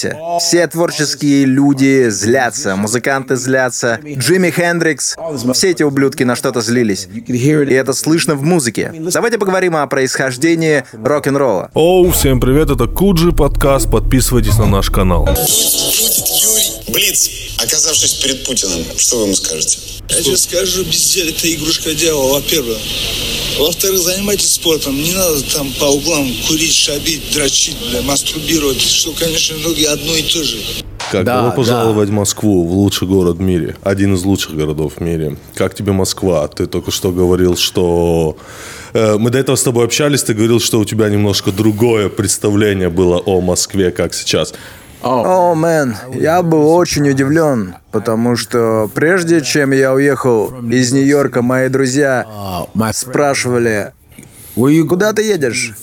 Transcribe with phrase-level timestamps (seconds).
[0.00, 0.18] злимся.
[0.38, 5.16] Все творческие люди злятся, музыканты злятся, Джимми Хендрикс,
[5.54, 7.08] все эти ублюдки на что-то злились.
[7.12, 8.92] И это слышно в музыке.
[9.12, 11.70] Давайте поговорим о происхождении рок-н-ролла.
[11.74, 15.28] Оу, всем привет, это Куджи подкаст, подписывайтесь на наш канал.
[16.92, 19.78] Блиц, оказавшись перед Путиным, что вы ему скажете?
[20.08, 22.78] Я тебе скажу, безделие это игрушка дьявола, во-первых.
[23.58, 25.00] Во-вторых, занимайтесь спортом.
[25.00, 30.22] Не надо там по углам курить, шабить, дрочить, бля, мастурбировать, что, конечно, ноги одно и
[30.22, 30.56] то же.
[31.12, 33.76] Как Да, добро пожаловать в Москву, в лучший город в мире.
[33.82, 35.36] Один из лучших городов в мире.
[35.54, 36.46] Как тебе Москва?
[36.48, 38.36] Ты только что говорил, что...
[38.94, 42.90] э, мы до этого с тобой общались, ты говорил, что у тебя немножко другое представление
[42.90, 44.54] было о Москве, как сейчас.
[45.02, 51.68] О, мэн, я был очень удивлен, потому что прежде чем я уехал из Нью-Йорка, мои
[51.68, 52.26] друзья
[52.92, 53.92] спрашивали,
[54.84, 55.74] куда ты едешь?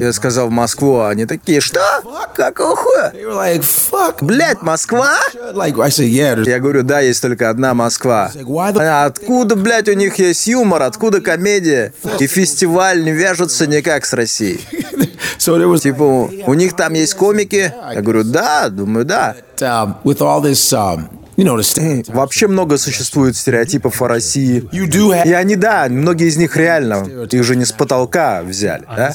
[0.00, 1.80] Я сказал в Москву, они такие, что?
[2.34, 3.12] Какого хуя?
[4.20, 5.16] Блять, Москва?
[6.46, 8.30] Я говорю, да, есть только одна Москва.
[9.04, 11.92] Откуда, блядь, у них есть юмор, откуда комедия?
[12.18, 14.60] И фестиваль не вяжутся никак с Россией.
[15.38, 17.72] So was Типа, у них там есть комики?
[17.92, 19.36] Я говорю, да, думаю, да.
[21.36, 24.68] Вообще много существует стереотипов о России.
[24.72, 29.12] И они, да, многие из них реально, их же не с потолка взяли, да?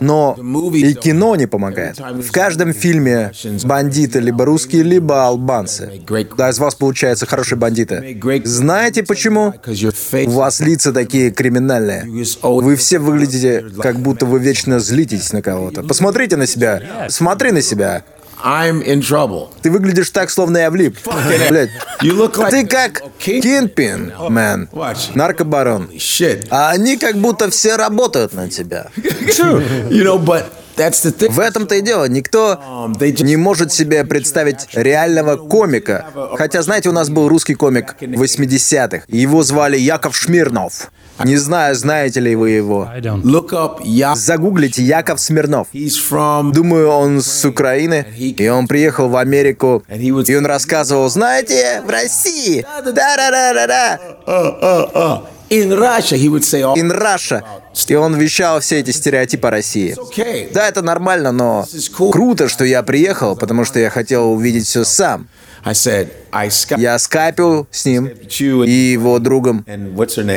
[0.00, 0.36] Но
[0.74, 1.98] и кино не помогает.
[1.98, 3.32] В каждом фильме
[3.64, 6.02] бандиты либо русские, либо албанцы.
[6.36, 8.20] Да, из вас получаются хорошие бандиты.
[8.44, 9.54] Знаете почему?
[10.26, 12.04] У вас лица такие криминальные.
[12.42, 15.82] Вы все выглядите, как будто вы вечно злитесь на кого-то.
[15.82, 17.08] Посмотрите на себя.
[17.08, 18.02] Смотри на себя.
[18.44, 19.48] I'm in trouble.
[19.62, 20.98] Ты выглядишь так, словно я влип.
[21.48, 21.70] Блядь.
[22.02, 24.68] You look like Ты как Кинпин, мэн.
[24.72, 25.10] Watch.
[25.14, 25.90] Наркобарон.
[25.96, 26.46] shit.
[26.50, 28.86] А они как будто все работают на тебя.
[28.96, 30.44] You know, but.
[30.76, 32.06] В этом-то и дело.
[32.06, 36.06] Никто Um, не может себе представить реального комика.
[36.38, 39.04] Хотя, знаете, у нас был русский комик 80-х.
[39.08, 40.90] Его звали Яков Шмирнов.
[41.24, 42.88] Не знаю, знаете ли вы его.
[43.24, 43.80] look up.
[43.82, 45.68] Yeah, Загуглите Яков Смирнов.
[45.72, 52.64] Думаю, он с Украины, и он приехал в Америку, и он рассказывал, знаете, в России,
[52.84, 53.98] да-да-да-да-да,
[55.50, 57.42] In Russia, he would say, "Oh, in Russia.
[57.88, 59.96] И он вещал все эти стереотипы о России.
[59.98, 61.66] okay." Да, это нормально, но
[62.12, 65.26] круто, что я приехал, потому что я хотел увидеть все сам.
[66.78, 69.64] Я скайпил с ним и его другом.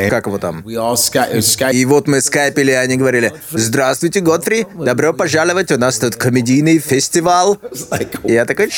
[0.09, 0.63] Как его там?
[0.65, 1.73] Skype.
[1.73, 6.79] И вот мы скайпили, и они говорили, «Здравствуйте, Годфри, добро пожаловать, у нас тут комедийный
[6.79, 7.57] фестиваль».
[7.91, 8.69] like И я такой,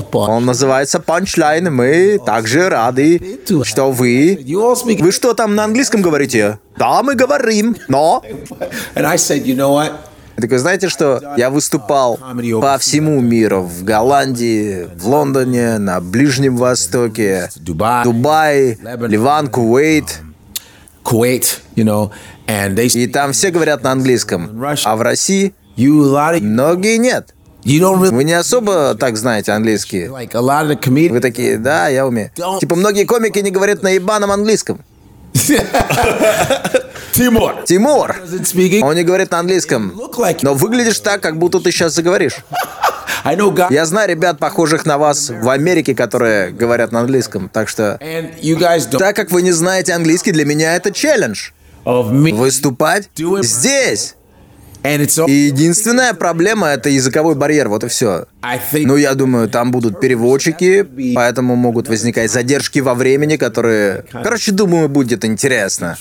[0.00, 0.28] upon.
[0.28, 4.38] Он называется «Панчлайн», мы также рады, что вы...
[5.02, 6.58] Вы что там на английском говорите?
[6.76, 8.22] Да, мы говорим, но...
[10.36, 12.18] Я такой, знаете что, я выступал
[12.60, 20.20] по всему миру, в Голландии, в Лондоне, на Ближнем Востоке, Дубай, Ливан, Кувейт.
[21.04, 22.10] Kuwait, you know,
[22.48, 22.88] and they.
[22.88, 24.60] И там все говорят на английском.
[24.84, 27.32] А в России многие нет.
[27.64, 30.08] Вы не особо так знаете английский.
[31.12, 32.32] Вы такие, да, я умею.
[32.58, 34.80] Типа многие комики не говорят на ебаном английском.
[37.12, 38.14] Тимур, English.
[38.82, 39.92] он не говорит на английском.
[40.42, 42.36] Но выглядишь так, как будто ты сейчас заговоришь.
[43.70, 47.48] Я знаю ребят, похожих на вас в Америке, которые говорят на английском.
[47.48, 47.98] Так что,
[48.98, 51.50] так как вы не знаете английский, для меня это челлендж.
[52.36, 53.08] Выступать
[53.42, 54.14] здесь.
[54.86, 55.28] And it's all.
[55.28, 58.26] И единственная проблема— это языковой барьер, вот и все.
[58.72, 64.04] Ну, я думаю, там будут переводчики, поэтому могут возникать задержки во времени, которые...
[64.12, 65.96] Короче, думаю, будет интересно.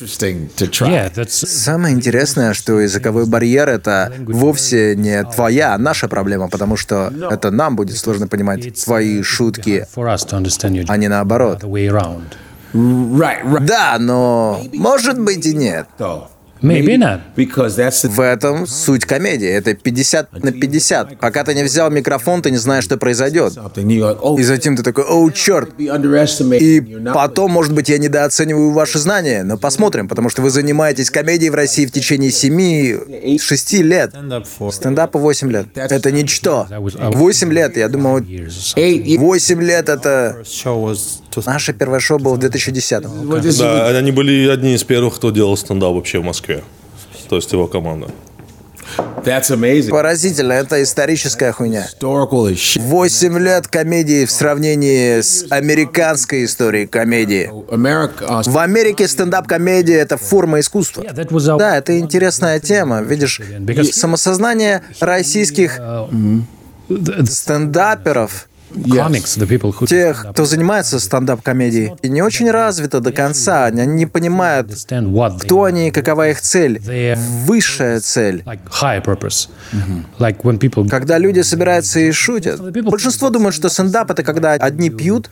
[1.28, 7.50] Самое интересное, что языковой барьер— это вовсе не твоя, а наша проблема, потому что это
[7.50, 9.88] нам будет сложно понимать твои шутки,
[10.88, 11.64] а не наоборот.
[12.74, 15.88] Да, но может быть и нет.
[18.10, 19.48] В этом суть комедии.
[19.48, 21.20] Это 50 на 50.
[21.20, 23.54] Пока ты не взял микрофон, ты не знаешь, что произойдет.
[23.56, 25.70] oh, И затем ты такой, о, черт.
[25.80, 31.52] И потом, может быть, я недооцениваю ваши знания, но посмотрим, потому что вы занимаетесь комедией
[31.52, 34.14] в России в течение 7-6 лет.
[34.72, 35.68] Стендапу 8 лет.
[35.76, 36.68] Это ничто.
[36.70, 38.74] 8 лет, я думал, years.
[39.18, 40.44] 8 лет это...
[41.46, 43.30] Наше первое шоу было в 2010-м.
[43.30, 46.55] What is Да, они были одни из первых, кто делал стендап вообще в Москве.
[47.30, 48.10] То есть его команда.
[49.24, 49.90] That's amazing.
[49.90, 51.88] Поразительно, это историческая хуйня.
[51.88, 52.82] Historical as shit.
[52.82, 57.50] 8 лет комедии в сравнении с американской историей комедии.
[57.52, 61.04] Uh, В Америке стендап-комедия— это форма искусства.
[61.58, 63.02] Да, это интересная тема.
[63.02, 63.42] Видишь,
[63.92, 65.80] самосознание российских
[67.28, 73.66] стендаперов, do тех, кто занимается стендап-комедией, и не очень развито до конца.
[73.66, 74.72] Они не понимают,
[75.40, 76.82] кто они и какова их цель.
[77.46, 78.44] Высшая цель.
[80.60, 85.30] people Когда люди собираются и шутят, большинство думают, что стендап— это когда одни пьют,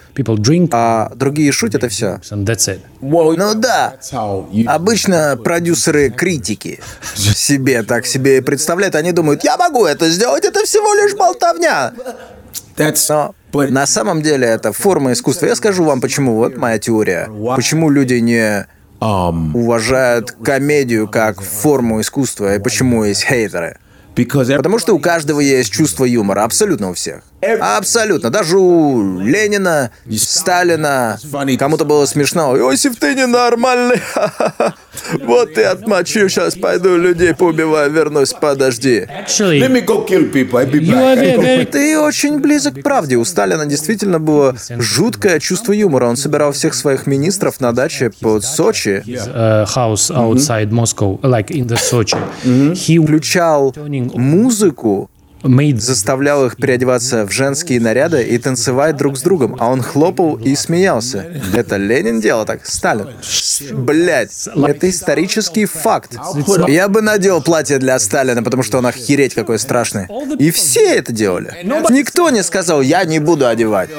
[0.72, 2.20] а другие шутят, и все.
[3.02, 3.96] Ну да,
[4.68, 6.80] Обычно продюсеры критики
[7.16, 8.96] себе так себе и представляют.
[8.96, 11.94] Они думают, я могу это сделать, это всего лишь болтовня.
[13.54, 15.46] Но на самом деле это форма искусства.
[15.46, 16.36] Я скажу вам почему.
[16.36, 17.30] Вот моя теория.
[17.56, 18.66] Почему люди не
[19.00, 23.78] уважают комедию как форму искусства и почему есть хейтеры.
[24.58, 27.24] Потому что у каждого есть чувство юмора, абсолютно у всех.
[27.60, 28.30] Абсолютно.
[28.30, 31.18] Даже у Ленина, Сталина.
[31.58, 32.58] Кому-то было смешно.
[32.58, 34.02] Иосиф, ты ненормальный.
[35.22, 39.08] Вот ты отмочил, сейчас пойду людей поубиваю, вернусь, подожди.
[41.72, 43.16] Ты очень близок к правде.
[43.18, 46.06] У Сталина действительно было жуткое чувство юмора.
[46.06, 51.68] Он собирал всех своих министров на даче под Сочи, uh, house outside Moscow, like in
[51.68, 52.18] the Sochi.
[52.44, 55.10] He включал музыку,
[55.82, 60.56] заставлял их переодеваться в женские наряды и танцевать друг с другом, а он хлопал и
[60.56, 61.26] смеялся.
[61.54, 63.10] Это Ленин делал так, Сталин.
[63.72, 66.16] Блять, это исторический факт.
[66.68, 70.08] Я бы надел платье для Сталина, потому что он охереть какой страшный.
[70.40, 71.54] И все это делали.
[71.90, 73.90] Никто не сказал, я не буду одевать.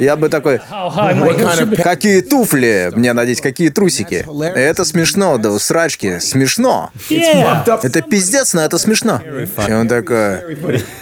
[0.00, 0.60] Я бы такой,
[1.82, 4.26] какие туфли мне надеть, какие трусики.
[4.54, 6.90] Это смешно, да усрачки, смешно.
[7.10, 9.20] Это пиздец, но это смешно.
[9.72, 10.42] И он такой,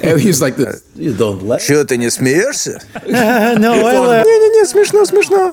[1.60, 2.80] Че, ты не смеешься?
[3.04, 5.52] no, Не-не-не, смешно, смешно.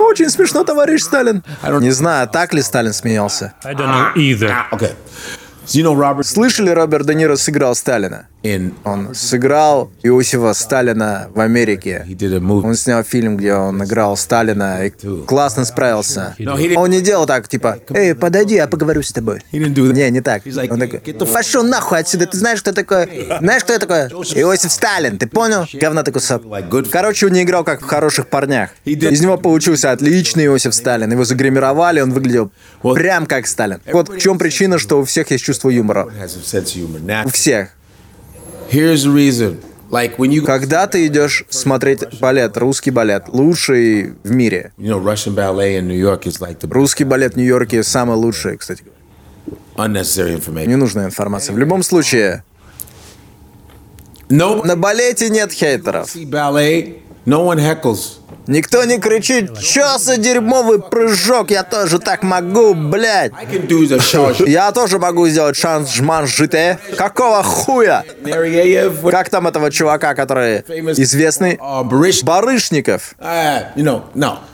[0.00, 1.44] Очень смешно, товарищ Сталин.
[1.80, 3.54] Не знаю, так ли Сталин смеялся.
[3.64, 4.56] I don't know either.
[4.72, 4.90] okay
[6.26, 8.26] Слышали, Роберт Де Ниро сыграл Сталина?
[8.84, 12.04] Он сыграл Иосифа Сталина в Америке.
[12.66, 14.90] Он снял фильм, где он играл Сталина и
[15.26, 16.34] классно справился.
[16.76, 19.42] Он не делал так, типа, «Эй, подойди, я поговорю с тобой».
[19.52, 20.42] Не, не так.
[20.44, 21.00] Он такой,
[21.32, 23.28] пошел нахуй отсюда, ты знаешь, кто такой?
[23.40, 24.08] Знаешь, кто я такой?
[24.08, 25.64] Иосиф Сталин, ты понял?
[26.12, 26.42] Кусок.
[26.44, 28.70] Like good- Короче, он не играл как в хороших парнях.
[28.84, 31.12] Из него получился отличный Иосиф Сталин.
[31.12, 32.50] Его загримировали, он выглядел
[32.82, 33.80] прям как Сталин.
[33.92, 36.08] Вот в чем причина, что у всех есть чувство юмора.
[36.74, 37.70] humor now У всех.
[40.46, 44.72] Когда ты идешь смотреть балет, русский балет, лучший в мире.
[46.72, 48.84] Русский балет в Нью-Йорке самый лучший, кстати.
[50.66, 51.54] Ненужная информация.
[51.54, 52.44] В любом случае,
[54.64, 56.10] на балете нет хейтеров.
[58.52, 63.32] Никто не кричит, чё за дерьмовый прыжок, я тоже так могу, блядь.
[64.46, 66.78] Я тоже могу сделать шанс жман жите.
[66.98, 68.04] Какого хуя?
[69.10, 71.54] Как там этого чувака, который известный?
[71.54, 73.14] uh, Барышников.
[73.18, 73.74] uh,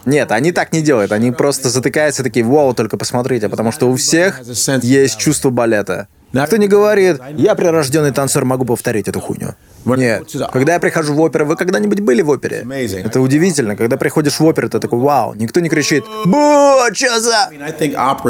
[0.04, 1.10] Нет, они так не делают.
[1.10, 3.48] Они просто затыкаются такие, вау, только посмотрите.
[3.48, 4.40] Потому что у всех
[4.82, 6.06] есть чувство балета.
[6.46, 9.54] Кто не говорит, я прирожденный танцор, могу повторить эту хуйню.
[9.84, 10.28] Нет.
[10.52, 12.62] Когда я прихожу в оперу, вы когда-нибудь были в опере?
[13.06, 13.76] Это удивительно.
[13.76, 17.48] Когда приходишь в оперу, ты такой, вау, никто не кричит, бу, чё за...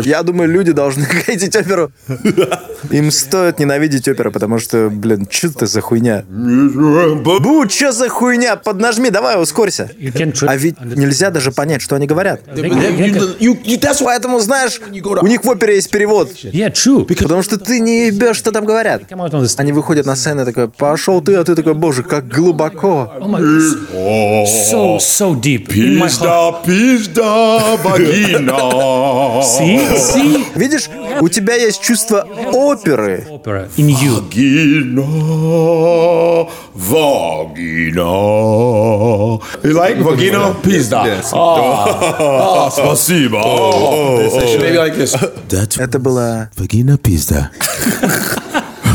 [0.06, 1.90] Я думаю, люди должны хейтить оперу.
[2.90, 6.24] Им стоит ненавидеть оперу, потому что, блин, что это за хуйня?
[6.28, 8.56] Бу, что за хуйня?
[8.56, 9.90] Поднажми, давай, ускорься.
[10.46, 12.40] А ведь нельзя даже понять, что они говорят.
[14.04, 14.80] Поэтому, знаешь,
[15.22, 16.30] у них в опере есть перевод.
[17.22, 19.02] Потому что ты не ебешь, что там говорят.
[19.56, 23.12] Они выходят на сцену и такой, пошел ты, а ты такой, боже, как глубоко.
[23.20, 23.40] Oh my,
[24.46, 26.64] so so deep heart.
[26.64, 28.58] пизда, вагина.
[29.42, 30.88] See, see, Видишь,
[31.20, 33.26] у тебя есть чувство оперы.
[33.30, 34.22] opera in you.
[39.62, 40.54] Like vagina?
[40.62, 41.04] Pizda.
[41.04, 41.30] Yes.
[41.32, 43.38] Ah, спасибо.
[44.60, 45.14] Maybe like this.
[45.48, 47.50] That's Это было vagina pizda.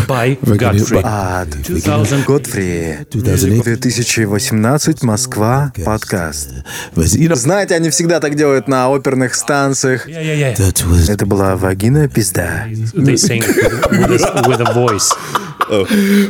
[0.07, 1.01] By Godfrey.
[1.03, 1.49] ад.
[1.49, 2.23] 2000.
[2.25, 2.97] Годфри.
[3.11, 6.49] 2018, Москва, подкаст.
[6.95, 10.07] Знаете, они всегда так делают на оперных станциях.
[10.07, 10.55] Yeah, yeah, yeah.
[10.55, 12.65] That was Это была вагина пизда.
[12.67, 15.11] They sing with a, with a voice.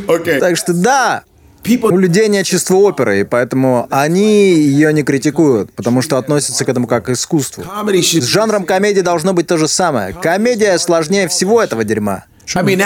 [0.06, 0.38] okay.
[0.38, 1.24] Так что да,
[1.66, 6.68] у людей нет чувства оперы, и поэтому они ее не критикуют, потому что относятся к
[6.68, 7.64] этому как к искусству.
[7.64, 10.12] С жанром комедии должно быть то же самое.
[10.12, 12.24] Комедия сложнее всего этого дерьма.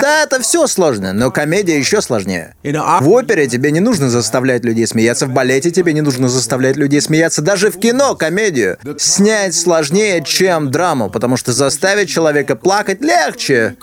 [0.03, 2.55] Да, это все сложно, но комедия еще сложнее.
[3.03, 7.01] В опере тебе не нужно заставлять людей смеяться, в балете тебе не нужно заставлять людей
[7.01, 13.77] смеяться, даже в кино комедию снять сложнее, чем драму, потому что заставить человека плакать легче.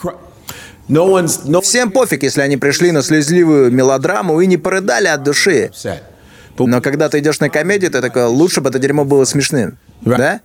[1.61, 5.71] Всем пофиг, если они пришли на слезливую мелодраму и не порыдали от души.
[6.57, 9.77] Но когда ты идешь на комедию, ты такой, лучше бы это дерьмо было смешным.
[10.01, 10.41] Да?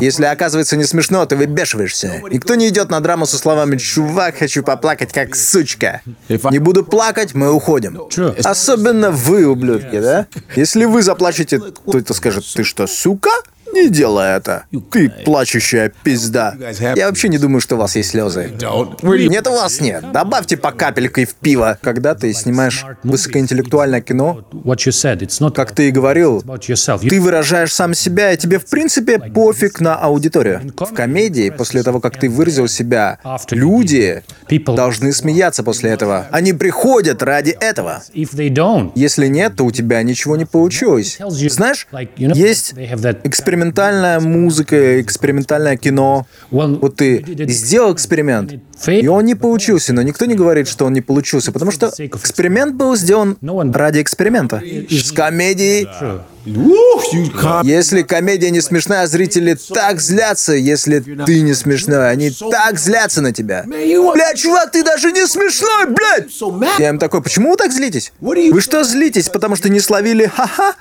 [0.00, 2.22] Если оказывается не смешно, ты выбешиваешься.
[2.30, 6.00] Никто не идет на драму со словами «Чувак, хочу поплакать, как сучка».
[6.28, 8.00] Не буду плакать, мы уходим.
[8.44, 10.26] Особенно вы, ублюдки, да?
[10.54, 13.30] Если вы заплачете, то это скажет «Ты что, сука?»
[13.74, 14.66] Не делай это.
[14.92, 16.54] Ты плачущая пизда.
[16.94, 18.52] Я вообще не думаю, что у вас есть слезы.
[19.02, 20.12] Нет, у вас нет.
[20.12, 21.76] Добавьте по капелькой в пиво.
[21.82, 24.46] Когда ты снимаешь высокоинтеллектуальное кино,
[25.54, 30.60] как ты и говорил, ты выражаешь сам себя, и тебе, в принципе, пофиг на аудиторию.
[30.76, 33.18] В комедии, после того, как ты выразил себя,
[33.50, 34.22] люди
[34.66, 36.26] должны смеяться после этого.
[36.30, 38.02] Они приходят ради этого.
[38.94, 41.18] Если нет, то у тебя ничего не получилось.
[41.18, 42.74] Знаешь, есть
[43.70, 46.26] экспериментальная музыка, экспериментальное кино.
[46.50, 48.54] Вот ты сделал эксперимент,
[48.86, 52.74] и он не получился, но никто не говорит, что он не получился, потому что эксперимент
[52.74, 53.36] был сделан
[53.72, 54.62] ради эксперимента.
[54.90, 55.88] С комедией.
[57.64, 62.10] Если комедия не смешная, зрители так злятся, если ты не смешной.
[62.10, 63.64] Они так злятся на тебя.
[63.66, 66.30] Бля, чувак, ты даже не смешной, блядь!
[66.78, 68.12] Я им такой, почему вы так злитесь?
[68.20, 70.74] Вы что злитесь, потому что не словили ха-ха?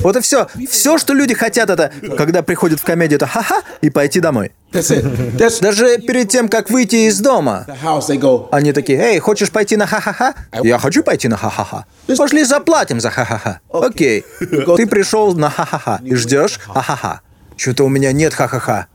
[0.00, 0.48] Вот и все.
[0.70, 4.52] Все, что люди хотят, это, когда приходят в комедию, это ха-ха и пойти домой.
[4.72, 5.36] That's it.
[5.36, 7.66] That's Даже перед тем, как выйти из дома,
[8.50, 10.34] они такие, эй, хочешь пойти на ха-ха-ха?
[10.62, 11.84] Я хочу пойти на ха-ха-ха.
[12.16, 13.60] Пошли заплатим за ха-ха-ха.
[13.70, 14.24] Окей.
[14.40, 17.20] Ты пришел на ха-ха-ха и ждешь ха-ха-ха.
[17.56, 18.86] Что-то у меня нет ха-ха-ха.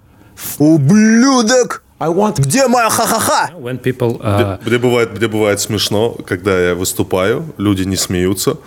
[0.59, 1.83] Ублюдок!
[1.99, 2.39] I want.
[2.39, 3.49] Где моя ха-ха-ха?
[3.83, 8.57] people uh, Мне бывает, мне бывает смешно, когда я выступаю, люди не смеются,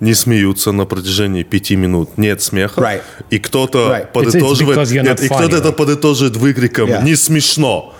[0.00, 2.18] не смеются на протяжении пяти минут.
[2.18, 2.80] Нет смеха.
[2.80, 3.02] Right.
[3.30, 4.12] И кто-то Right.
[4.12, 5.72] подытоживает, It's- it's нет, not и кто-то funny, это right?
[5.72, 7.02] подытоживает выкриком Yeah.
[7.02, 7.95] «Не смешно».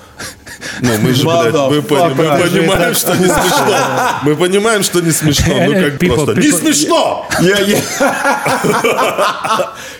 [0.80, 2.42] Ну, мы же, блядь, мы, пони- мы Motherfucker.
[2.50, 3.76] понимаем, что не смешно.
[4.22, 5.54] Мы понимаем, что не смешно.
[5.66, 7.80] Ну, как People- просто «Не people- смешно!» Yeah, yeah.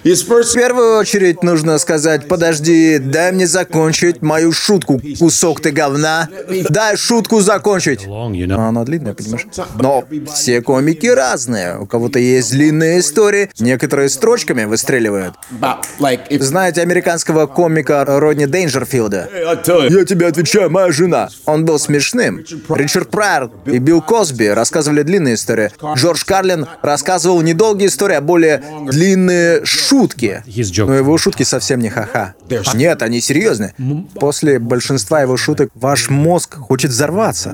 [0.05, 0.55] His В first.
[0.55, 6.29] первую очередь нужно сказать, подожди, дай мне закончить мою шутку, кусок ты говна.
[6.71, 8.07] Дай шутку закончить.
[8.07, 8.57] long, you know.
[8.59, 9.47] А Она длинная, понимаешь?
[9.81, 11.79] Но все комики разные.
[11.79, 15.35] У кого-то есть длинные истории, некоторые строчками выстреливают.
[15.61, 16.43] About, like, if.
[16.43, 19.29] Знаете американского комика Родни Дейнджерфилда?
[19.35, 19.99] I tell you.
[19.99, 21.29] Я тебе отвечаю, моя жена.
[21.45, 22.45] Он был смешным.
[22.69, 25.71] Ричард Прайер и Билл Косби рассказывали длинные истории.
[25.97, 30.43] Джордж Карлин рассказывал недолгие истории, а более длинные шутки.
[30.79, 32.35] Но его шутки совсем не ха-ха.
[32.75, 33.75] Нет, они серьезные.
[34.15, 37.53] После большинства его шуток ваш мозг хочет взорваться.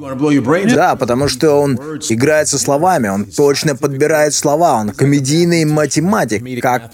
[0.75, 1.79] Да, потому что он
[2.11, 6.91] играет со словами, он точно подбирает слова, он комедийный математик, как,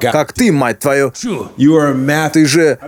[0.00, 1.12] как ты, мать твою.
[1.56, 2.32] You are a math.
[2.32, 2.78] Ты же,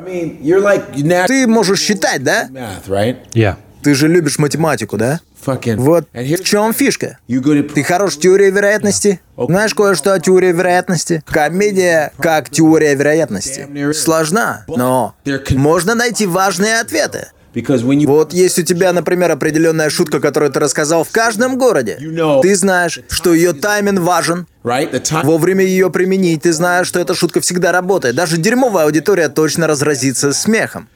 [1.31, 2.49] Ты можешь считать, да?
[2.51, 3.19] math, right?
[3.35, 3.55] Yeah.
[3.85, 5.21] Ты же любишь математику, да?
[5.47, 5.77] Fucking.
[5.77, 7.19] Вот в чем фишка.
[7.29, 9.21] Ты хорош в теории вероятности?
[9.37, 11.23] Знаешь кое-что о теории вероятности?
[11.27, 13.69] Комедия как теория вероятности.
[13.93, 15.15] Сложна, но
[15.51, 17.29] можно найти важные ответы.
[17.55, 21.59] Because when you Вот есть у тебя, например, определенная шутка, которую ты рассказал в каждом
[21.59, 21.97] городе.
[22.43, 24.49] Ты знаешь, что ее тайминг важен.
[24.65, 28.17] right the time Вовремя ее применить, ты знаешь, что эта шутка всегда работает.
[28.17, 30.89] Даже дерьмовая аудитория точно разразится смехом.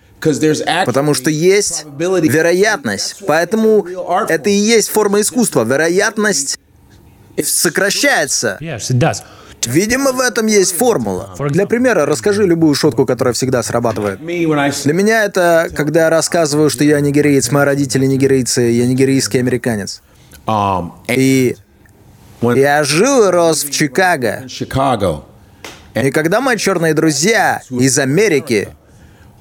[0.87, 3.23] Потому что есть вероятность.
[3.26, 3.87] Поэтому
[4.28, 5.64] это и есть форма искусства.
[5.64, 6.59] Вероятность
[7.43, 8.59] сокращается.
[9.66, 11.35] Видимо, в этом есть формула.
[11.49, 14.21] Для примера, расскажи любую шутку, которая всегда срабатывает.
[14.21, 20.02] Для меня это, когда я рассказываю, что я нигериец, мои родители нигерийцы, я нигерийский американец.
[20.47, 21.57] um И
[22.43, 24.45] я жил и рос в Чикаго.
[25.95, 28.69] И когда мои черные друзья из Америки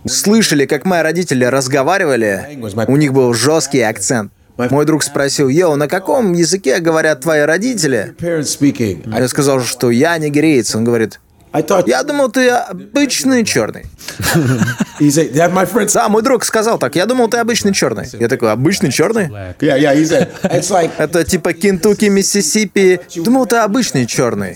[0.08, 4.32] слышали, как мои родители разговаривали, у них был жесткий акцент.
[4.58, 8.14] Мой друг спросил, «Йоу, на каком языке говорят твои родители?»
[9.06, 10.76] Я сказал, что я нигериец.
[10.76, 11.20] Он говорит,
[11.86, 13.86] я думал, ты обычный черный.
[15.94, 18.06] Да, мой друг сказал так, я думал, ты обычный черный.
[18.14, 19.28] Я такой, обычный черный?
[19.28, 19.56] Black.
[19.60, 23.00] yeah yeah he said it's like Это типа Кентукки, Миссисипи.
[23.16, 24.56] Думал, ты обычный черный.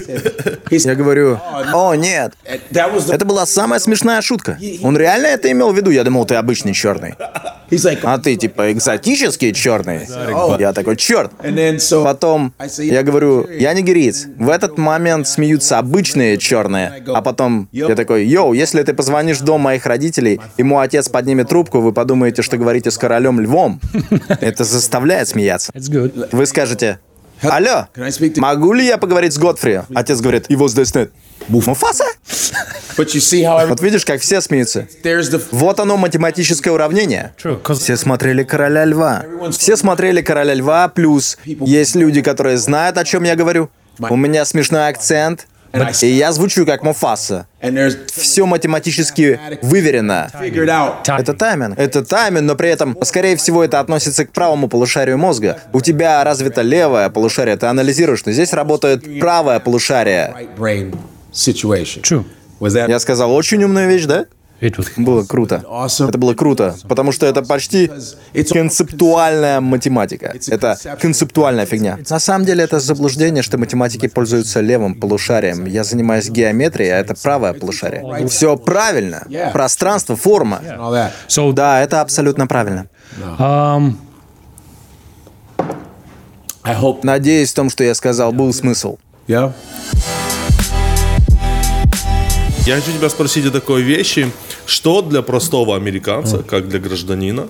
[0.69, 1.39] Я говорю,
[1.73, 2.33] о, нет.
[2.45, 4.57] Это была самая смешная шутка.
[4.83, 5.89] Он реально это имел в виду?
[5.89, 7.15] Я думал, ты обычный черный.
[8.03, 10.07] А ты типа экзотический черный?
[10.59, 11.31] Я такой, черт.
[12.03, 14.27] Потом я говорю, я нигериец.
[14.37, 16.86] В этот момент смеются обычные черные.
[17.07, 21.09] А потом я такой, йоу, если ты позвонишь в дом моих родителей, и мой отец
[21.09, 23.79] поднимет трубку, вы подумаете, что говорите с королем львом.
[24.41, 25.71] Это заставляет смеяться.
[26.31, 26.99] Вы скажете,
[27.41, 27.87] алло,
[28.37, 29.81] могу ли я поговорить с Годфри?
[29.93, 31.11] Отец говорит, его здесь нет.
[31.47, 32.03] Муфаса?
[33.67, 34.87] Вот видишь, как все смеются.
[35.51, 37.33] Вот оно, математическое уравнение.
[37.79, 39.23] Все смотрели «Короля льва».
[39.51, 43.69] Все смотрели «Короля льва», плюс есть люди, которые знают, о чем я говорю.
[43.99, 45.47] У меня смешной акцент,
[46.07, 46.83] и я звучу как
[47.73, 50.29] there's Все математически выверено.
[51.17, 51.77] Это тайминг.
[51.77, 55.59] Это тайминг, но при этом, скорее всего, это относится к правому полушарию мозга.
[55.73, 60.33] У тебя развито левое полушарие, ты анализируешь, но здесь работает правое полушарие.
[62.01, 62.25] True.
[62.89, 64.25] Я сказал очень умную вещь, да?
[64.97, 65.63] Было круто.
[65.99, 67.91] Это было круто, потому что это почти
[68.51, 70.33] концептуальная математика.
[70.47, 71.99] Это концептуальная фигня.
[72.09, 75.65] На самом деле это заблуждение, что математики пользуются левым полушарием.
[75.65, 78.27] Я занимаюсь геометрией, а это правое полушарие.
[78.27, 79.27] Все правильно.
[79.53, 80.61] Пространство, форма.
[81.53, 82.87] Да, это абсолютно правильно.
[83.39, 83.95] um.
[87.03, 88.97] Надеюсь, в том, что я сказал, был смысл.
[92.65, 94.29] Я хочу тебя спросить о такой вещи.
[94.67, 97.47] Что для простого американца, как для гражданина,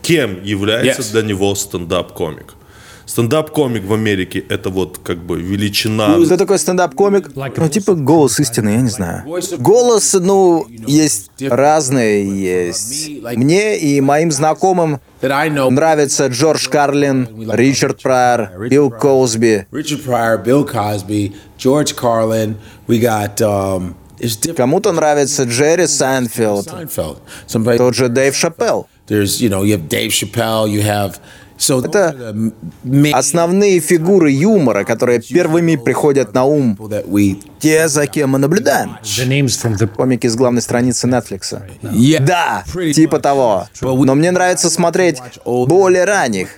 [0.00, 1.12] кем является Yes.
[1.12, 2.54] для него стендап-комик?
[3.04, 6.16] Стендап-комик в Америке– это вот как бы величина.
[6.24, 7.30] Кто такой стендап-комик?
[7.34, 9.24] Ну, типа голос истины, я не знаю.
[9.58, 13.10] Голос, ну, есть разные, есть.
[13.36, 19.66] Мне и моим знакомым нравится Джордж Карлин, Ричард Прайер, Билл Коузби.
[19.70, 22.56] Richard Pryor, Bill Cosby, George Carlin.
[22.86, 23.94] We got um.
[24.56, 26.68] Кому-то нравится Джерри Сайнфилд,
[27.76, 28.88] тот же Дэйв Шапелл.
[31.58, 32.52] Это
[33.12, 36.78] Основные фигуры юмора, которые первыми приходят на ум,
[37.58, 38.96] те, за кем мы наблюдаем.
[39.96, 41.60] Комики с главной страницы Netflix.
[41.82, 42.20] Yeah.
[42.20, 43.66] Да, типа того.
[43.80, 46.50] Но мне нравится смотреть более ранних.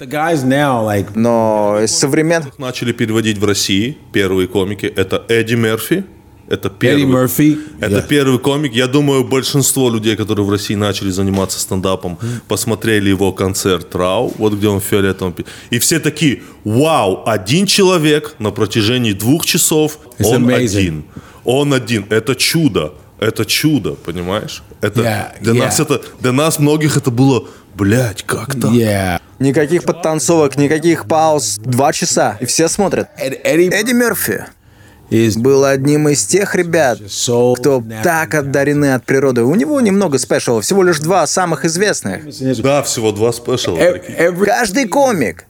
[1.14, 2.58] Но из современных...
[2.58, 4.86] Начали переводить в России первые комики.
[4.86, 6.04] Это Эдди Мерфи.
[6.50, 7.04] Это первый.
[7.04, 7.58] Eddie Murphy.
[7.80, 8.08] Это Yeah.
[8.08, 8.72] первый комик.
[8.74, 14.54] Я думаю, большинство людей, которые в России начали заниматься стендапом, посмотрели его концерт Рау, вот
[14.54, 15.32] где он в фиолетовом.
[15.32, 20.64] пи- И все такие, вау, один человек на протяжении двух часов, It's он amazing.
[20.78, 21.04] один.
[21.44, 22.04] Он один.
[22.10, 22.92] Это чудо.
[23.20, 24.62] Это чудо, понимаешь?
[24.80, 25.58] Это Yeah, для yeah.
[25.58, 28.72] нас это для нас многих это было, блядь, как так?
[28.72, 29.20] yeah.
[29.38, 31.58] Никаких подтанцовок, никаких пауз.
[31.58, 32.36] Два часа.
[32.40, 33.08] И все смотрят.
[33.18, 34.44] Eddie Эдди Мерфи
[35.36, 36.98] был одним из тех ребят,
[37.58, 39.42] кто так отдарены от природы.
[39.42, 42.22] У него немного спешалов, всего лишь два самых известных.
[42.62, 43.78] Да, всего два спешала.
[43.78, 44.18] Таких.
[44.18, 45.46] Every Каждый комик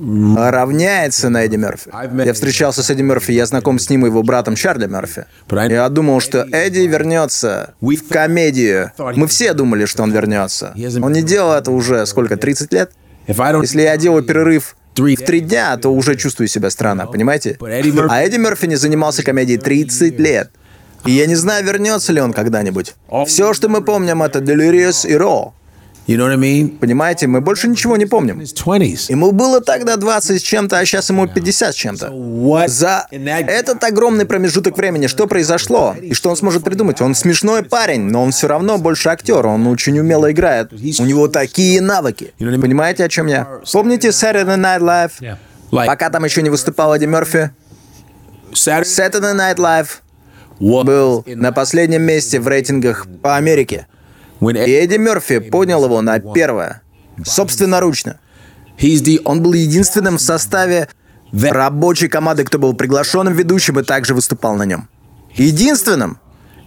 [0.00, 1.90] равняется на Эдди Мерфи.
[2.24, 5.24] Я встречался с Эдди Мерфи, я знаком с ним и его братом Чарли Мерфи.
[5.50, 8.92] Я думал, что Эдди вернется в комедию.
[8.98, 10.74] Мы все думали, что он вернется.
[11.02, 12.92] Он не делал это уже сколько, 30 лет?
[13.26, 14.76] Если я делаю перерыв
[15.16, 17.56] в три дня, то уже чувствую себя странно, понимаете?
[18.10, 20.50] А Эдди Мерфи не занимался комедией 30 лет.
[21.06, 22.94] И я не знаю, вернется ли он когда-нибудь.
[23.26, 25.52] Все, что мы помним, это Delirious и Raw.
[26.08, 28.40] Понимаете, мы больше ничего не помним.
[29.10, 32.66] Ему было тогда 20 с чем-то, а сейчас ему 50 с чем-то.
[32.66, 35.94] За этот огромный промежуток времени что произошло?
[36.00, 37.00] И что он сможет придумать?
[37.02, 39.46] Он смешной парень, но он все равно больше актер.
[39.46, 40.72] Он очень умело играет.
[40.72, 42.32] У него такие навыки.
[42.38, 43.46] Понимаете, о чем я?
[43.70, 45.12] Помните Saturday Night Live?
[45.70, 47.50] Пока там еще не выступал Эдди Мерфи,
[48.52, 49.88] Saturday Night Live
[50.58, 53.86] был на последнем месте в рейтингах по Америке.
[54.40, 56.82] И Эдди Мерфи поднял его на первое.
[57.24, 58.20] Собственноручно.
[59.24, 60.88] Он был единственным в составе
[61.32, 64.88] рабочей команды, кто был приглашенным ведущим и также выступал на нем.
[65.34, 66.18] Единственным.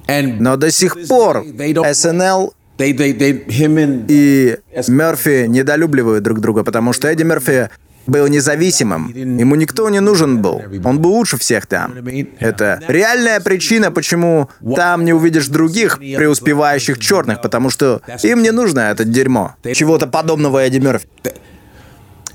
[0.08, 1.46] Но до сих пор
[1.94, 4.58] СНЛ и
[4.88, 7.70] Мерфи недолюбливают друг друга, потому что Эдди Мерфи
[8.08, 9.12] был независимым.
[9.14, 10.62] Ему никто не нужен был.
[10.84, 11.94] Он был лучше всех там.
[12.40, 18.80] Это реальная причина, почему там не увидишь других преуспевающих черных, потому что им не нужно
[18.92, 19.56] это дерьмо.
[19.74, 21.08] Чего-то подобного Эдди Мерфи.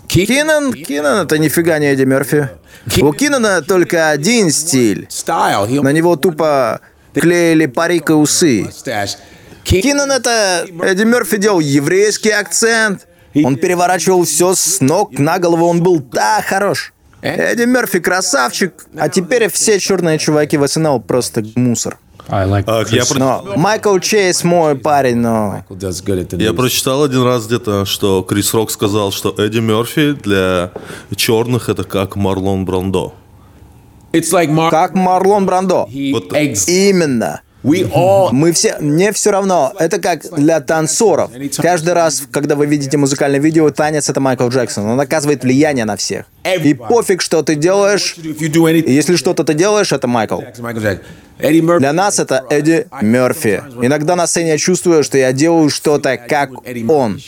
[0.08, 2.48] Кинан, Кинан это нифига не Эдди Мерфи.
[3.00, 5.08] У Кинана только один стиль.
[5.26, 6.80] На него тупо
[7.12, 8.70] клеили парик и усы.
[9.64, 10.64] Кинан это...
[10.82, 13.06] Эдди Мерфи делал еврейский акцент.
[13.44, 16.92] Он переворачивал все с ног на голову, он был так хорош.
[17.22, 21.98] Эдди Мерфи красавчик, а теперь все черные чуваки в СНЛ просто мусор.
[22.28, 25.64] Like А, я, про- Но Майкл Чейз мой парень, но...
[25.70, 30.72] я прочитал один раз где-то, что Крис Рок сказал, что Эдди Мерфи для
[31.14, 33.14] черных это как Марлон Брандо.
[34.12, 34.70] It's like Mark.
[34.70, 35.88] Как Марлон Брандо.
[35.92, 36.32] He Вот-
[36.68, 37.42] Именно.
[38.32, 41.30] Мы все, мне все равно, это как для танцоров.
[41.56, 44.86] Каждый раз, когда вы видите музыкальное видео, танец это Майкл Джексон.
[44.86, 46.26] Он оказывает влияние на всех.
[46.44, 50.40] И пофиг, что ты делаешь, если что-то ты делаешь, это Майкл.
[51.38, 53.62] Для нас это Эдди Мерфи.
[53.82, 56.50] Иногда на сцене я чувствую, что я делаю что-то как
[56.88, 57.20] он.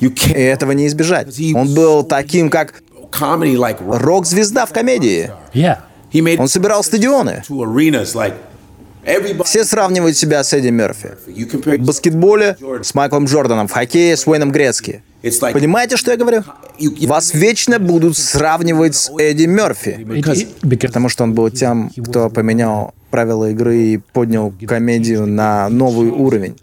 [0.00, 1.28] И этого не избежать.
[1.54, 5.30] Он был таким, как рок-звезда в комедии.
[6.40, 7.42] Он собирал стадионы.
[9.44, 11.12] Все сравнивают себя с Эдди Мерфи.
[11.26, 15.02] В баскетболе с Майклом Джорданом, в хоккее с Уэйном Грецки.
[15.22, 16.42] Понимаете, что я говорю?
[17.06, 20.06] Вас вечно будут сравнивать с Эдди Мерфи.
[20.86, 26.56] Потому что он был тем, кто поменял правила игры и поднял комедию на новый уровень.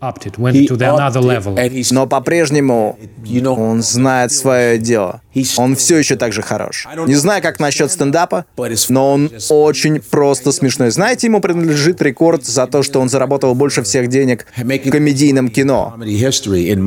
[1.91, 2.99] Но по-прежнему
[3.45, 5.21] он знает свое дело.
[5.57, 6.87] Он все еще так же хорош.
[7.07, 8.45] Не знаю, как насчет стендапа,
[8.89, 10.91] но он очень просто смешной.
[10.91, 15.95] Знаете, ему принадлежит рекорд за то, что он заработал больше всех денег в комедийном кино.
[16.05, 16.13] И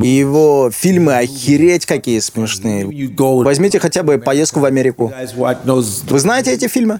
[0.07, 1.13] его фильмы
[1.57, 2.85] охереть какие смешные.
[3.43, 5.11] Возьмите хотя бы поездку в Америку.
[5.33, 6.99] Вы знаете эти фильмы?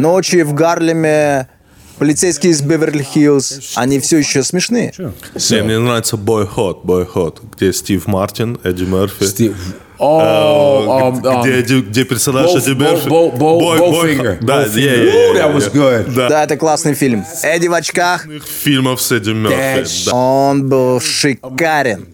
[0.00, 1.48] Ночи в Гарлеме,
[1.98, 4.92] полицейские из Беверли-Хиллз, они все еще смешные.
[4.98, 9.24] Не, мне нравится Boyhood, Boyhood, где Стив Мартин, Эдди Мерфи.
[9.98, 13.08] Oh, um, где, um, где, где персонаж Эдди Мерфи.
[13.08, 14.38] Bowfinger.
[14.40, 16.12] Да, that was good.
[16.14, 16.28] Да.
[16.28, 17.24] Да, это классный фильм.
[17.42, 18.26] Эдди в очках,
[18.62, 20.06] Фильмов с Эдди Мерфи.
[20.06, 20.14] Да.
[20.14, 22.06] он был шикарен.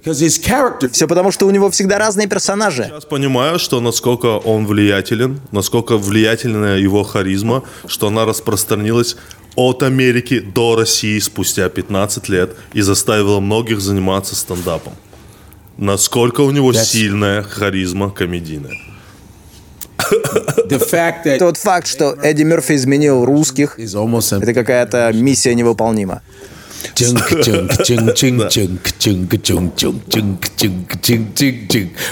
[0.92, 2.84] Все потому, что у него всегда разные персонажи.
[2.84, 9.16] Сейчас понимаю, что насколько он влиятелен, насколько влиятельна его харизма, что она распространилась
[9.56, 14.92] от Америки до России спустя 15 лет и заставила многих заниматься стендапом.
[15.80, 18.76] Насколько у него сильная харизма комедийная.
[20.68, 26.20] the fact that Тот факт, что Эдди Мерфи изменил русских, это какая-то миссия невыполнима.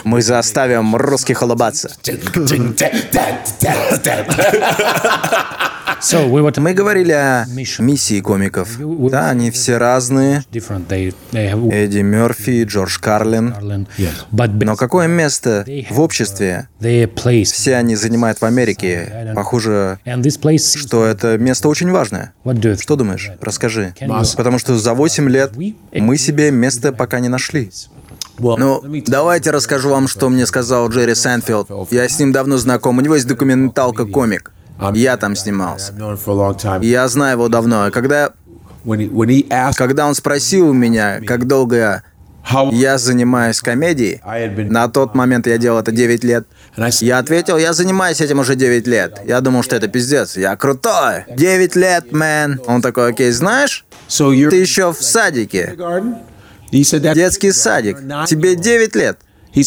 [0.05, 1.91] Мы заставим русских улыбаться.
[6.59, 7.47] Мы говорили о
[7.81, 8.79] миссии комиков.
[9.11, 10.45] Да, они все разные.
[10.53, 13.87] Эдди Мерфи, Джордж Карлин.
[14.31, 19.33] Но какое место в обществе все они занимают в Америке?
[19.35, 19.99] Похоже,
[20.77, 22.33] что это место очень важное.
[22.81, 23.31] Что думаешь?
[23.41, 23.95] Расскажи.
[24.37, 25.53] Потому что за 8 лет
[25.93, 27.71] мы себе место пока не нашли.
[28.39, 31.69] Ну, давайте расскажу вам, что мне сказал Джерри Сэнфилд.
[31.91, 32.99] Я с ним давно знаком.
[32.99, 34.53] У него есть документалка «Комик».
[34.95, 35.93] Я там снимался.
[36.83, 37.89] Я знаю его давно.
[37.89, 38.33] И когда,
[39.75, 42.03] когда он спросил у меня, как долго я,
[42.73, 44.21] я занимаюсь комедией,
[44.71, 46.47] на тот момент я делал это 9 лет.
[47.01, 49.21] Я ответил, я занимаюсь этим уже 9 лет.
[49.27, 50.37] Я думал, что это пиздец.
[50.37, 51.25] Я крутой.
[51.29, 52.61] 9 лет, мэн.
[52.67, 55.75] Он такой, окей, знаешь, ты еще в садике.
[56.71, 57.99] Детский садик.
[58.27, 59.19] Тебе 9 лет.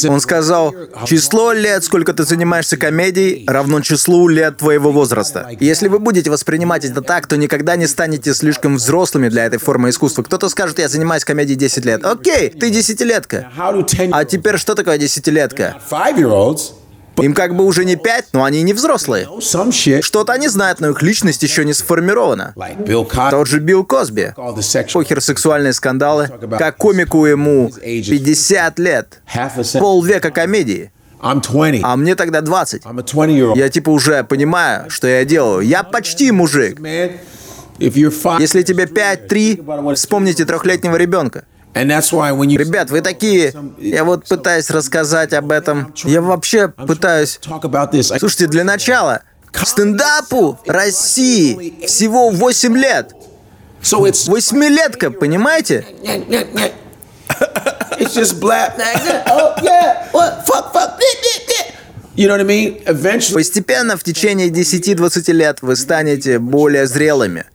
[0.05, 0.73] Он сказал,
[1.05, 5.49] число лет, сколько ты занимаешься комедией, равно числу лет твоего возраста.
[5.59, 9.89] Если вы будете воспринимать это так, то никогда не станете слишком взрослыми для этой формы
[9.89, 10.23] искусства.
[10.23, 12.05] Кто-то скажет, я занимаюсь комедией 10 лет.
[12.05, 13.51] Окей, ты десятилетка.
[13.57, 15.77] how do 10 А теперь что такое десятилетка?
[17.17, 19.27] Им как бы уже не пять, но они не взрослые.
[20.01, 22.53] Что-то они знают, но их личность еще не сформирована.
[23.29, 24.33] Тот же Билл Косби.
[24.35, 26.29] Похер сексуальные скандалы.
[26.57, 29.21] Как комику ему 50 лет.
[29.79, 30.91] Полвека комедии.
[31.21, 31.81] I'm 20.
[31.83, 32.83] А мне тогда 20.
[32.83, 33.55] I'm a 20-year-old.
[33.55, 35.61] Я типа уже понимаю, что я делаю.
[35.61, 36.79] Я почти мужик.
[37.77, 41.43] Если тебе 5-3, вспомните трехлетнего ребенка.
[41.73, 43.53] Ребят, вы такие...
[43.77, 45.93] Я вот пытаюсь рассказать об этом.
[46.03, 47.39] Я вообще пытаюсь...
[48.19, 53.13] Слушайте, для начала, стендапу России всего 8 лет.
[53.81, 55.85] Восьмилетка, понимаете?
[57.97, 58.73] it's just black.
[59.27, 60.99] oh yeah, what fuck fuck.
[62.15, 62.83] You know what I mean?
[62.85, 67.45] Eventually, Постепенно, в течение 10-20 лет, вы станете более зрелыми.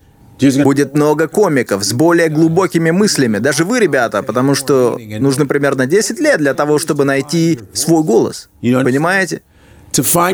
[0.64, 3.38] Будет много комиков с более глубокими мыслями.
[3.38, 8.48] Даже вы, ребята, потому что нужно примерно 10 лет для того, чтобы найти свой голос.
[8.84, 9.42] Понимаете?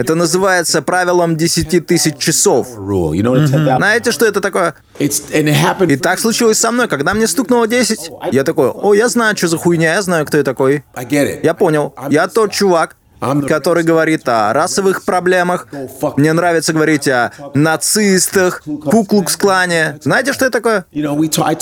[0.01, 2.67] Это называется правилом 10 тысяч часов.
[3.45, 4.75] I'm Знаете, что это такое?
[5.93, 8.11] И так случилось со мной, когда мне стукнуло 10.
[8.33, 10.83] Я такой, о, я знаю, что за хуйня, я знаю, кто я такой.
[11.45, 11.95] Я понял.
[12.11, 12.97] Я тот чувак,
[13.47, 15.67] который говорит о расовых проблемах.
[16.17, 19.99] Мне нравится говорить о нацистах, куклукс-клане.
[20.03, 20.85] Знаете, что это такое?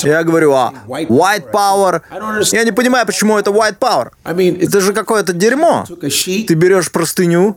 [0.09, 2.01] Я говорю о white power.
[2.53, 4.09] Я не понимаю, почему это white power.
[4.65, 5.85] Это же какое-то дерьмо.
[6.47, 7.57] Ты берешь простыню.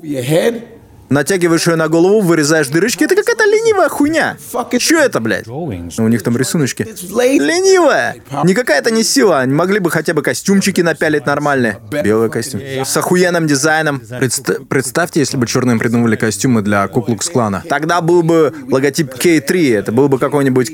[1.14, 3.04] Натягиваешь ее на голову, вырезаешь дырочки.
[3.04, 4.38] Это какая-то ленивая хуйня.
[4.80, 5.46] Что это, блядь?
[5.46, 6.02] drawings.
[6.02, 6.88] У них там рисуночки.
[7.10, 8.16] Ленивая!
[8.44, 9.40] Никакая это не сила.
[9.40, 11.80] Они могли бы хотя бы костюмчики напялить нормальные.
[12.04, 12.62] Белый костюм.
[12.62, 14.02] С охуенным дизайном.
[14.20, 17.64] Представ- представьте, если бы черным придумали костюмы для Куклукс Клана.
[17.70, 19.78] Тогда был бы логотип K3.
[19.78, 20.72] Это был бы какой-нибудь...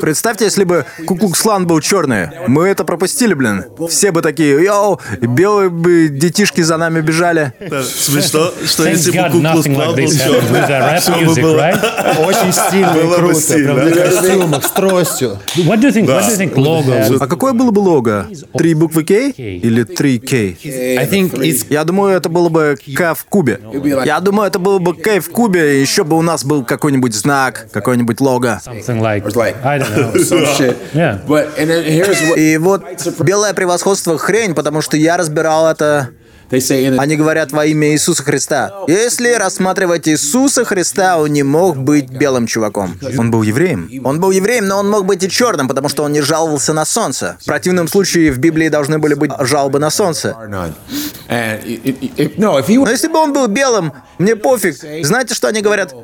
[0.00, 2.28] Представьте, если бы Куклукс Клан был черный.
[2.46, 3.64] Мы это пропустили, блин.
[3.88, 7.52] Все бы такие, йоу, белые бы детишки за нами бежали.
[7.84, 11.78] Смешно, что если бы Куклус rap всё бы music, было- right?
[12.26, 13.58] Очень стильно и круто.
[13.84, 15.38] на костюмах, с тростью.
[15.56, 16.06] What do you think?
[16.06, 17.16] What do you think logo?
[17.20, 18.26] А какое было бы лого?
[18.56, 20.56] Три буквы K или три K?
[20.64, 23.60] I think it's Я думаю, это было бы К в кубе.
[24.04, 27.14] Я думаю, это было бы К в кубе, и еще бы у нас был какой-нибудь
[27.14, 28.60] знак, какой-нибудь лого.
[28.64, 30.14] Something like, like I don't know.
[30.16, 30.76] some shit.
[30.94, 31.18] Yeah.
[31.26, 32.82] But and then here's what И вот
[33.20, 36.10] белое превосходство хрень, потому что я разбирал это.
[36.50, 38.72] Они говорят во имя Иисуса Христа.
[38.86, 42.98] Если рассматривать Иисуса Христа, он не мог быть белым чуваком.
[43.18, 43.90] Он был евреем.
[44.04, 46.84] Он был евреем, но он мог быть и черным, потому что он не жаловался на
[46.84, 47.36] солнце.
[47.40, 50.36] В противном случае в Библии должны были быть жалобы на солнце.
[52.36, 52.58] Но
[52.90, 54.76] если бы он был белым, мне пофиг.
[55.04, 55.94] Знаете, что они говорят?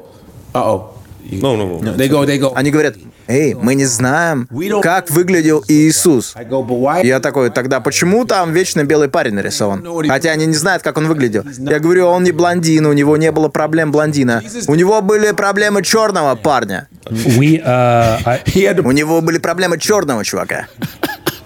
[0.54, 0.93] uh-oh.
[1.30, 1.96] No, no, no.
[1.96, 2.52] They go, they go.
[2.54, 4.48] Они говорят, эй, мы не знаем,
[4.82, 6.34] как выглядел Иисус.
[7.02, 9.84] Я такой, тогда почему там вечно белый парень нарисован?
[10.08, 11.44] Хотя они не знают, как он выглядел.
[11.58, 14.42] Я говорю, он не блондин, у него не было проблем блондина.
[14.68, 16.88] У него были проблемы черного парня.
[17.06, 20.66] We, uh, I, У него были проблемы черного чувака.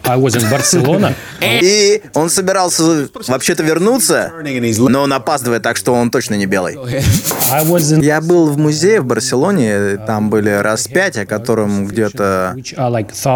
[0.09, 1.15] I was in Barcelona.
[1.41, 4.33] И он собирался вообще-то вернуться,
[4.79, 6.75] но он опаздывает, так что он точно не белый.
[6.75, 12.57] In Я был в музее в Барселоне, там были распятия, которым где-то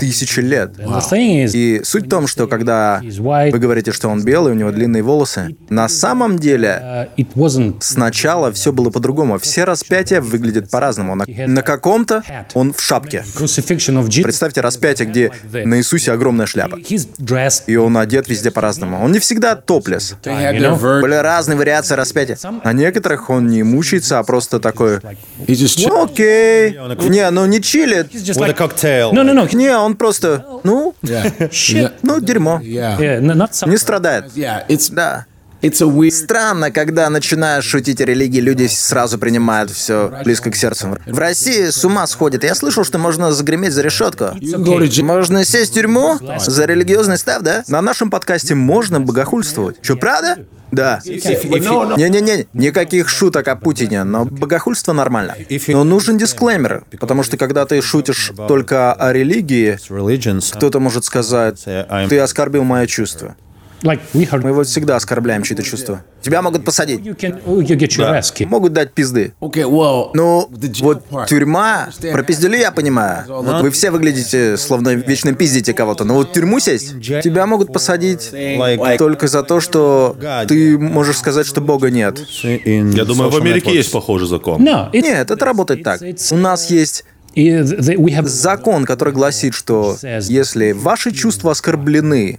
[0.01, 0.73] тысячи лет.
[0.79, 5.03] Is, И суть в том, что когда вы говорите, что он белый, у него длинные
[5.03, 9.39] волосы, на самом деле Uh, сначала все было по-другому.
[9.39, 11.15] Все распятия выглядят по-разному.
[11.15, 12.23] На, на каком-то
[12.55, 13.25] он в шапке.
[14.23, 16.62] Представьте распятие, где на Иисусе огромная шляпа.
[17.19, 17.65] Dressed.
[17.67, 19.03] И он одет везде по-разному.
[19.05, 20.15] Он не всегда топлес.
[21.03, 22.37] Были разные вариации распятия.
[22.65, 25.01] На некоторых он не мучается, а просто такой,
[25.89, 26.79] ну окей.
[27.09, 28.09] Не, ну не чилит.
[29.57, 30.95] Не, он просто, ну,
[32.03, 32.61] ну дерьмо.
[33.71, 34.25] Не страдает.
[34.91, 35.27] Да.
[36.11, 40.99] Странно, когда начинаешь шутить о религии, люди сразу принимают все близко к сердцу.
[41.07, 42.45] В России с ума сходит.
[42.45, 44.31] Я слышал, что можно загреметь за решетку.
[45.03, 47.65] Можно сесть в тюрьму за религиозный став, да?
[47.69, 49.77] На нашем подкасте можно богохульствовать.
[49.83, 50.39] Что, правда?
[50.73, 51.01] Да.
[51.05, 55.37] Не-не-не, никаких шуток о Путине, но богохульство нормально.
[55.69, 59.79] Но нужен дисклеймер, потому что когда ты шутишь только о религии,
[60.57, 63.37] кто-то может сказать, ты оскорбил мое чувство.
[63.83, 66.05] Мы вот всегда оскорбляем чьи-то чувства.
[66.23, 67.01] Тебя могут посадить.
[67.01, 68.47] Oh, kicked.
[68.47, 69.35] Могут дать пизды.
[69.41, 70.49] Ну,
[70.81, 73.25] вот тюрьма, про пиздюли я понимаю.
[73.61, 76.05] Вы все выглядите, словно вечно пиздите кого-то.
[76.05, 78.31] Но вот в тюрьму сесть, тебя могут посадить
[78.99, 80.17] только за то, что
[80.49, 82.21] ты можешь сказать, что Бога нет.
[82.43, 84.63] Я думаю, в Америке есть похожий закон.
[84.63, 86.01] Нет, это работает так.
[86.31, 92.39] У нас есть закон, который гласит, что если ваши чувства оскорблены,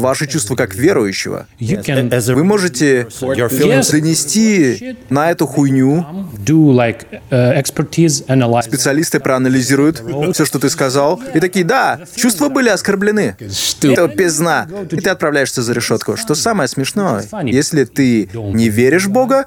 [0.00, 3.92] ваши чувства как верующего, You can As a вы можете your feelings Yes.
[3.92, 6.04] донести на эту хуйню
[6.44, 8.62] do like uh.
[8.62, 10.02] Специалисты проанализируют
[10.32, 13.36] все, что ты сказал, и такие, да, чувства были оскорблены.
[13.82, 14.68] Это пизна.
[14.90, 16.16] И ты отправляешься за решетку.
[16.16, 19.46] Что самое смешное, если ты не веришь в Бога,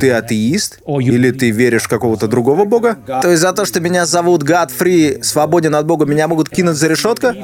[0.00, 3.80] ты атеист, you- или ты веришь в какого-то другого бога, то есть за то, что
[3.80, 7.34] меня зовут God Free, свободен от Бога, меня могут кинуть за had,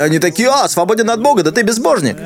[0.00, 2.16] Они такие, а, свободен от Бога, да ты безбожник.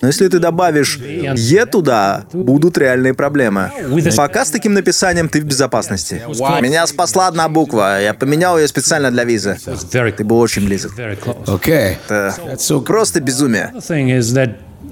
[0.00, 3.70] Но если ты добавишь «е» туда, будут реальные проблемы.
[4.16, 6.22] Пока с таким написанием ты в безопасности.
[6.60, 9.58] Меня спасла одна буква, я поменял ее специально для визы.
[10.16, 10.92] Ты был очень близок.
[10.96, 11.44] close.
[11.46, 11.96] Okay.
[12.08, 13.72] Это просто безумие.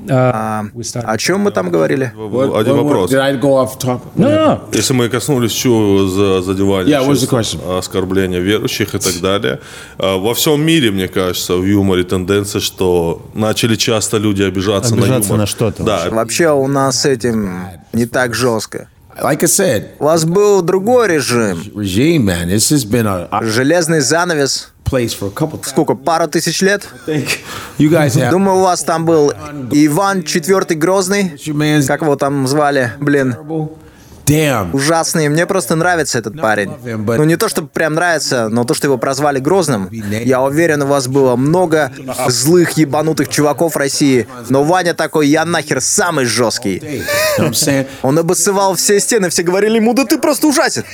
[0.06, 1.04] We started.
[1.06, 2.12] О чем мы там говорили?
[2.16, 3.11] What- Один вопрос.
[4.16, 4.61] No, no.
[4.72, 9.61] Если мы коснулись чего за задевания, Yeah, оскорбления верующих и так далее,
[9.98, 15.02] а, во всем мире, мне кажется, в юморе тенденция, что начали часто люди обижаться, на
[15.02, 15.40] Обижаться юмор.
[15.40, 15.82] на что-то.
[15.82, 17.50] Да, Вообще у нас с этим
[17.92, 18.88] не так жестко.
[19.20, 21.61] Like I said, У вас был другой режим.
[21.74, 22.48] regime, man.
[22.48, 24.68] This has been a, a Железный занавес.
[24.85, 25.61] place for a couple.
[25.64, 26.88] Сколько, пару тысяч лет?
[27.78, 29.33] You guys have Думаю, у вас там был
[29.70, 31.33] Иван IV Грозный.
[31.87, 32.92] Как его там звали?
[33.00, 33.37] Блин.
[34.28, 34.70] Damn.
[34.72, 35.28] ужасный.
[35.28, 36.72] Мне просто нравится этот парень.
[36.84, 39.88] Ну, не то, чтобы прям нравится, но то, что его прозвали Грозным.
[39.90, 41.92] Я уверен, у вас было много
[42.28, 44.26] злых, ебанутых чуваков в России.
[44.48, 47.04] Но Ваня такой, я нахер самый жесткий.
[48.02, 50.84] Он обоссывал все стены, все говорили ему, да ты просто ужасен.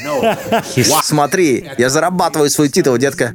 [1.03, 3.35] Смотри, я зарабатываю свой титул, детка.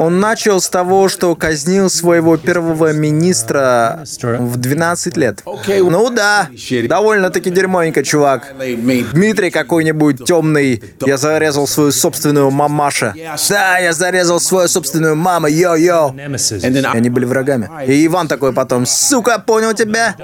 [0.00, 5.42] Он начал с того, что казнил своего первого министра в 12 лет.
[5.44, 6.48] Ну да,
[6.88, 8.54] довольно-таки дерьмовенько, чувак.
[8.76, 10.82] Дмитрий какой-нибудь темный.
[11.04, 13.14] Я зарезал свою собственную мамаша.
[13.48, 16.14] Да, я зарезал свою собственную маму, йо-йо.
[16.14, 17.70] И они были врагами.
[17.86, 20.16] И Иван такой потом, сука, понял тебя?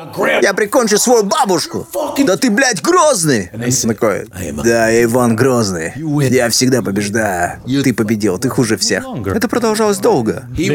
[0.43, 1.87] Я прикончу свою бабушку.
[2.27, 3.51] Да ты, блядь, грозный.
[3.83, 4.27] Такой,
[4.65, 5.93] да, я Иван Грозный.
[6.31, 7.61] Я всегда побеждаю.
[7.67, 9.05] Ты победил, ты хуже всех.
[9.27, 10.45] Это продолжалось долго.
[10.57, 10.67] Я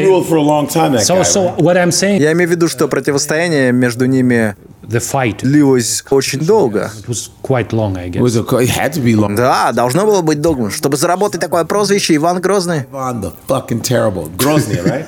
[2.32, 4.56] имею в виду, что противостояние между ними
[4.88, 6.90] the fight длилось очень долго.
[6.98, 8.22] it was quite long, I It guess.
[8.22, 9.34] was a, it had to be long.
[9.36, 10.70] Да, должно было быть долго.
[10.70, 12.84] Чтобы заработать такое прозвище Иван Грозный.
[12.92, 14.28] Ivan the fucking terrible.
[14.36, 15.06] Grozny, right?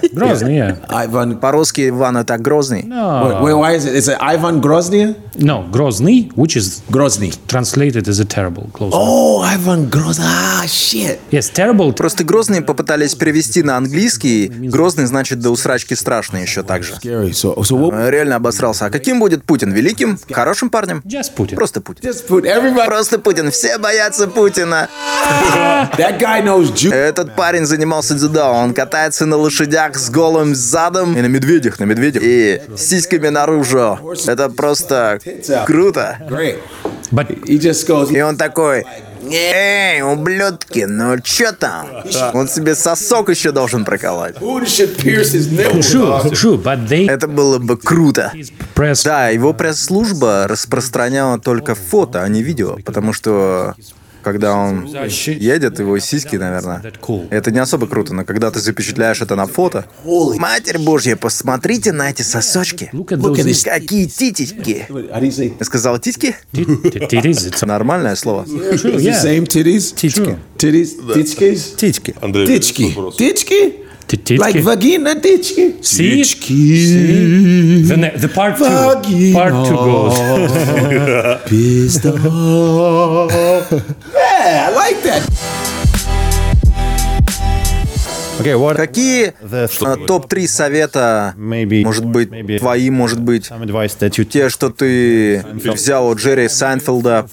[0.49, 0.79] Yeah.
[0.89, 1.37] Ivan.
[1.39, 2.83] По-русски Иван это Грозный.
[2.89, 3.95] Wait, why is it?
[3.95, 5.15] Is it Ivan Grozny?
[5.37, 7.33] No, Grozny, which is Grozny.
[7.47, 8.69] translated as a terrible.
[8.73, 8.93] Close.
[8.95, 10.25] Oh, Ivan Grozny.
[10.25, 11.19] Ah, shit.
[11.31, 11.93] Yes, terrible.
[11.93, 14.49] Просто Грозный попытались перевести на английский.
[14.49, 16.95] Грозный значит до усрачки страшный еще так же.
[16.95, 17.31] Scary.
[17.31, 17.93] So, so what?
[17.95, 18.87] Э, Реально обосрался.
[18.87, 19.68] А каким будет Путин?
[19.73, 20.19] Великим?
[20.31, 21.03] Хорошим парнем?
[21.07, 21.55] Just Putin.
[21.57, 22.09] Просто Путин.
[22.09, 22.87] Just put everybody.
[22.87, 23.51] Просто Путин.
[23.51, 24.89] Все боятся Путина.
[25.97, 26.93] That guy knows Jew.
[26.93, 28.47] Этот парень занимался дзюдо.
[28.53, 31.17] Он катается на лошадях с голым задом.
[31.17, 32.23] И на медведях, на медведях.
[32.25, 33.99] И с сиськами наружу.
[34.27, 35.21] Это просто
[35.67, 36.19] круто.
[37.47, 38.85] И он такой,
[39.31, 41.89] Эй, ублюдки, ну чё там?
[42.35, 44.37] Он себе сосок еще должен проколоть.
[45.81, 46.63] True, true.
[46.63, 48.33] But they Это было бы круто.
[49.05, 53.75] Да, его пресс-служба распространяла только фото, а не видео, потому что
[54.33, 54.89] когда он
[55.27, 56.83] едет, его сиськи, наверное,
[57.31, 59.85] это не особо круто, но когда ты запечатляешь это на фото...
[60.05, 62.91] Матерь Божья, посмотрите на эти сосочки.
[62.93, 64.87] Какие say?
[65.59, 66.35] Я сказал титьки?
[67.63, 68.45] Нормальное слово.
[70.59, 71.57] Титьки.
[72.47, 72.89] Titchki.
[72.95, 73.17] вопрос.
[73.19, 73.75] Titchki?
[74.09, 74.39] Titki.
[74.39, 75.15] Like vagina?
[75.83, 76.25] See?
[76.25, 77.83] See?
[77.83, 78.65] The, ne- the part two.
[78.65, 79.35] Vagina.
[79.35, 80.19] Part two goes.
[81.45, 82.05] Pissed
[85.19, 85.68] Amen.
[88.77, 93.51] Какие а, топ-3 совета, maybe может быть, maybe твои, может быть,
[94.31, 97.29] те, что ты взял у Джерри Сайнфилда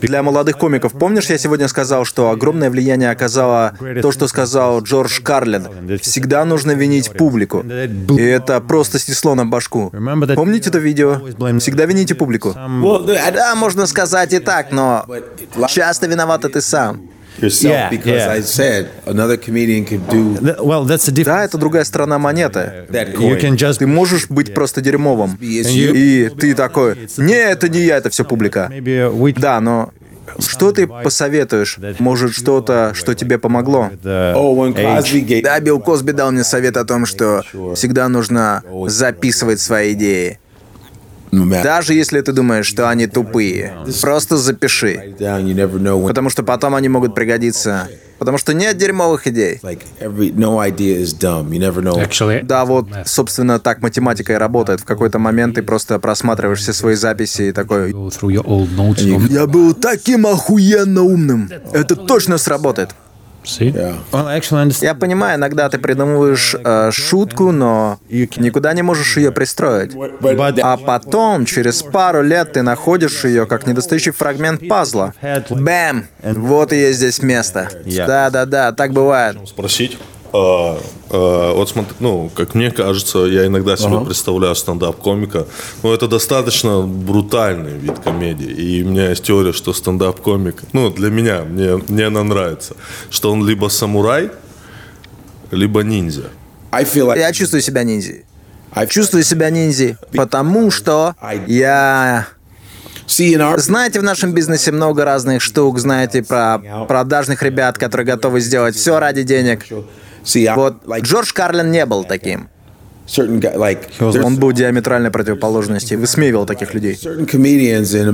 [0.00, 0.92] для молодых комиков.
[0.92, 5.68] Помнишь, я сегодня сказал, что огромное влияние оказало то, что сказал Джордж Карлин.
[6.00, 7.60] Всегда нужно винить публику.
[7.60, 9.90] И это просто снесло на башку.
[10.34, 11.20] Помните это видео?
[11.58, 12.54] Всегда вините публику.
[12.54, 15.06] Да, можно сказать и так, но
[15.68, 17.08] часто виноват ты сам.
[17.42, 18.32] Yourself Yeah, because yeah.
[18.32, 21.44] I said another comedian could do well that's the Да, difference.
[21.46, 22.86] это другая сторона монеты.
[22.90, 25.38] You can just Ты можешь быть просто дерьмовым.
[25.40, 25.92] You.
[25.94, 28.70] И ты такой, не, это не я, это все публика.
[28.72, 29.92] we Да, но
[30.38, 31.78] что ты посоветуешь?
[31.98, 33.90] Может, что-то, что тебе помогло?
[34.02, 37.42] Oh, Да, Билл Косби дал мне совет о том, что
[37.74, 40.38] всегда нужно записывать свои идеи.
[41.32, 43.72] Matter Даже если ты думаешь, что они тупые.
[44.00, 45.14] Просто запиши.
[46.08, 47.88] Потому что потом они могут пригодиться.
[48.18, 49.58] Потому что нет дерьмовых идей.
[51.94, 54.80] Actually, Да, вот, собственно, так математика и работает.
[54.80, 57.92] В какой-то момент ты просто просматриваешь все свои записи и такой...
[59.28, 61.50] Я был таким охуенно умным.
[61.72, 62.90] Это точно сработает.
[64.82, 69.92] Я понимаю, иногда ты придумываешь э, шутку, но никуда не можешь ее пристроить.
[70.62, 75.14] А потом, через пару лет, ты находишь ее как недостающий фрагмент пазла.
[75.50, 76.06] Бэм!
[76.22, 77.68] Вот и есть здесь место.
[78.06, 79.36] Да-да-да, так бывает.
[79.46, 79.98] Спросить.
[80.32, 80.78] А,
[81.10, 85.46] а, вот смотри, ну, как мне кажется, я иногда себе представляю стендап-комика,
[85.82, 88.50] но это достаточно брутальный вид комедии.
[88.50, 92.76] И у меня есть теория, что стендап-комик, ну, для меня, мне, мне она нравится,
[93.10, 94.30] что он либо самурай,
[95.50, 96.30] либо ниндзя.
[96.70, 98.24] I feel like Я чувствую себя ниндзей.
[98.74, 101.14] I Чувствую себя ниндзей, потому что
[101.46, 102.26] я...
[103.06, 105.78] see in our Знаете, в нашем бизнесе много разных штук.
[105.78, 109.66] Знаете про продажных ребят, которые готовы сделать все ради денег.
[110.56, 112.48] Вот Джордж Карлин не был таким.
[114.00, 116.98] Он был диаметральной противоположностью, высмеивал таких людей.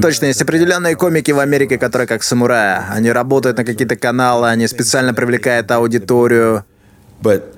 [0.01, 2.87] Точно, есть определенные комики в Америке, которые как самурая.
[2.91, 6.65] Они работают на какие-то каналы, они специально привлекают аудиторию.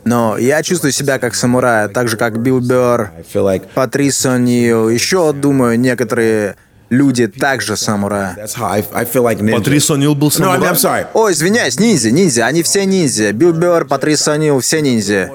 [0.05, 5.33] Но я чувствую себя как самурая, так же как Билл Берр, like Патрис О'Нил, еще,
[5.33, 6.57] думаю, некоторые
[6.91, 8.35] люди также самураи.
[8.37, 11.07] Патрис О'Нил был sorry.
[11.15, 13.33] Ой, извиняюсь, ниндзя, ниндзя, они все ниндзя.
[13.33, 15.31] Билл Бёрр, Патрис О'Нил, все ниндзя.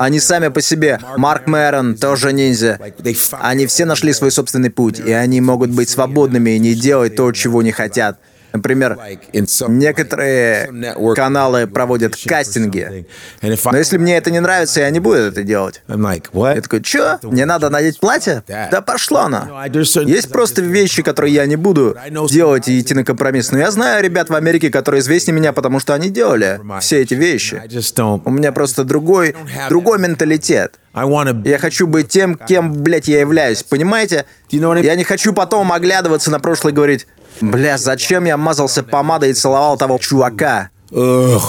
[0.00, 0.98] Они сами по себе.
[1.16, 2.78] Марк Мэрон тоже ниндзя.
[3.40, 7.30] Они все нашли свой собственный путь, и они могут быть свободными и не делать то,
[7.32, 8.18] чего не хотят.
[8.54, 8.96] Например,
[9.32, 13.06] некоторые каналы проводят кастинги.
[13.42, 15.82] Но если мне это не нравится, я не буду это делать.
[15.88, 17.18] Я такой, чё?
[17.22, 18.44] Мне надо надеть платье?
[18.46, 19.64] Да пошло оно.
[20.06, 21.96] Есть просто вещи, которые я не буду
[22.30, 23.50] делать и идти на компромисс.
[23.50, 27.14] Но я знаю ребят в Америке, которые известнее меня, потому что они делали все эти
[27.14, 27.60] вещи.
[28.24, 29.34] У меня просто другой,
[29.68, 30.78] другой менталитет.
[30.94, 33.64] Я хочу быть тем, кем, блядь, я являюсь.
[33.64, 34.26] Понимаете?
[34.50, 37.08] Я не хочу потом оглядываться на прошлое и говорить,
[37.40, 40.70] бля, зачем я мазался помадой и целовал того чувака?
[40.90, 41.42] Ugh.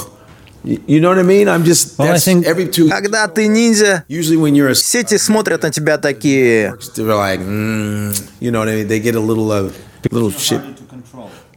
[0.66, 1.48] You know what I mean?
[1.48, 2.00] I'm just.
[2.00, 2.90] Well, I think- every two.
[2.90, 6.74] Когда ты ниндзя, Usually when you're a сети смотрят на тебя такие...
[6.96, 8.88] they're like, mm, you know what I mean?
[8.88, 9.72] They get a little, uh,
[10.10, 10.62] little shit.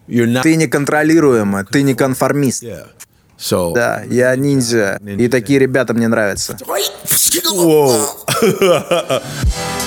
[0.06, 0.42] You're not.
[0.42, 2.62] Ты неконтролируемый, ты не конформист.
[2.62, 2.86] Yeah.
[3.38, 3.72] So.
[3.72, 6.58] Да, я ниндзя, и такие ребята мне нравятся.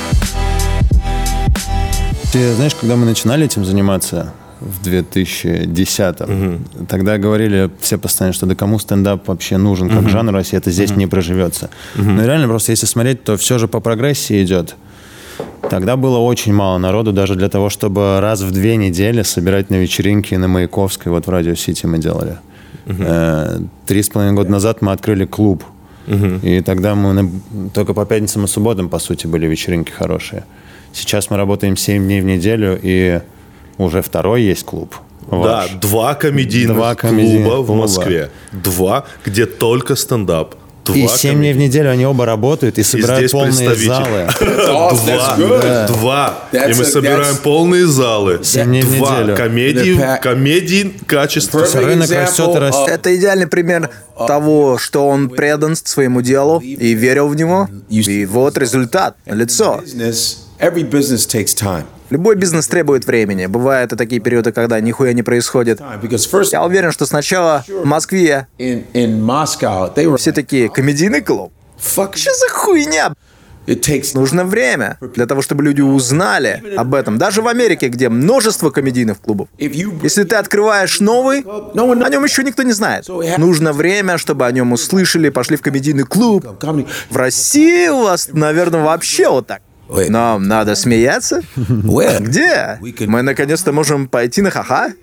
[2.31, 8.55] Ты знаешь, когда мы начинали этим заниматься в 2010-м, тогда говорили все постоянно, что да
[8.55, 11.69] кому стендап вообще нужен как жанр, если это здесь не проживется.
[11.95, 14.75] Но реально просто если смотреть, то все же по прогрессии идет.
[15.69, 19.75] Тогда было очень мало народу даже для того, чтобы раз в две недели собирать на
[19.75, 22.37] вечеринки на Маяковской, вот в Радио Сити мы делали.
[22.85, 25.63] Э, Три с половиной года назад мы открыли клуб.
[26.43, 27.29] И тогда мы на-
[27.73, 30.43] только по пятницам и субботам, по сути, были вечеринки хорошие.
[30.93, 33.21] Сейчас мы работаем 7 дней в неделю, и
[33.77, 34.95] уже второй есть клуб.
[35.29, 35.69] Да, Ваш.
[35.81, 37.73] два комедийных Два клуба комедийных в клуба.
[37.75, 38.29] Москве.
[38.51, 40.55] Два, где только стендап.
[40.83, 44.27] Два И 7 дней в неделю они оба работают и И собирают здесь полные залы.
[45.05, 45.87] Два.
[45.87, 46.39] Два.
[46.51, 48.39] И мы собираем полные залы.
[48.43, 49.19] Семь дней в Два.
[49.21, 49.37] неделю.
[50.21, 51.59] Комедии, качество.
[51.63, 52.87] Perfect Рынок растет и of- растет.
[52.89, 53.89] Это идеальный пример
[54.27, 57.69] того, что он предан своему делу и верил в него.
[57.89, 59.81] И вот результат, лицо.
[60.61, 61.85] Every business takes time.
[62.11, 63.47] Любой бизнес требует времени.
[63.47, 65.81] Бывают и такие периоды, когда нихуя не происходит.
[66.51, 68.47] Я уверен, что сначала в Москве
[70.17, 71.51] все такие комедийный клуб.
[71.79, 72.15] fuck.
[72.15, 73.13] Что за хуйня?
[73.65, 77.17] It takes Нужно время для того, чтобы люди узнали об этом.
[77.17, 79.47] Даже в Америке, где множество комедийных клубов.
[79.57, 83.07] Если ты открываешь новый, о нем еще никто не знает.
[83.37, 86.45] Нужно время, чтобы о нем услышали, пошли в комедийный клуб.
[87.09, 89.61] В России у вас, наверное, вообще вот так.
[90.09, 91.41] Нам надо смеяться?
[92.19, 92.77] Где?
[93.07, 94.93] Мы наконец-то можем пойти на ха-ха?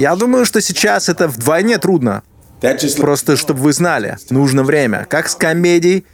[0.00, 2.22] Я думаю, что сейчас это вдвойне трудно.
[3.00, 5.06] Просто, чтобы вы знали, нужно время.
[5.08, 6.04] Как с комедией.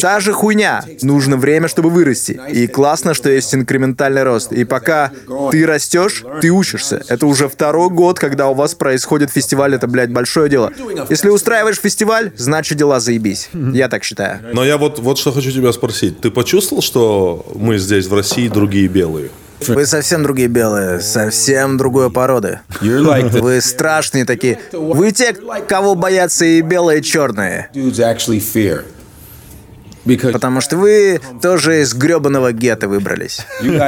[0.00, 0.84] Та же хуйня.
[1.02, 2.40] Нужно время, чтобы вырасти.
[2.50, 4.52] И классно, что есть инкрементальный рост.
[4.52, 5.10] И пока
[5.50, 7.02] ты растешь, ты учишься.
[7.08, 9.74] Это уже второй год, когда у вас происходит фестиваль.
[9.74, 10.72] Это, блядь, большое дело.
[11.08, 13.50] Если устраиваешь фестиваль, значит дела заебись.
[13.52, 14.40] Я так считаю.
[14.52, 16.20] Но я вот, вот что хочу тебя спросить.
[16.20, 19.30] Ты почувствовал, что мы здесь, в России, другие белые?
[19.68, 22.60] Вы совсем другие белые, совсем другой породы.
[22.80, 24.58] Like Вы страшные такие.
[24.72, 25.34] Вы те,
[25.68, 27.68] кого боятся и белые, и черные.
[27.72, 28.82] dudes actually fear.
[28.82, 29.91] Because
[30.32, 33.46] Потому что вы тоже из гребаного гетто выбрались.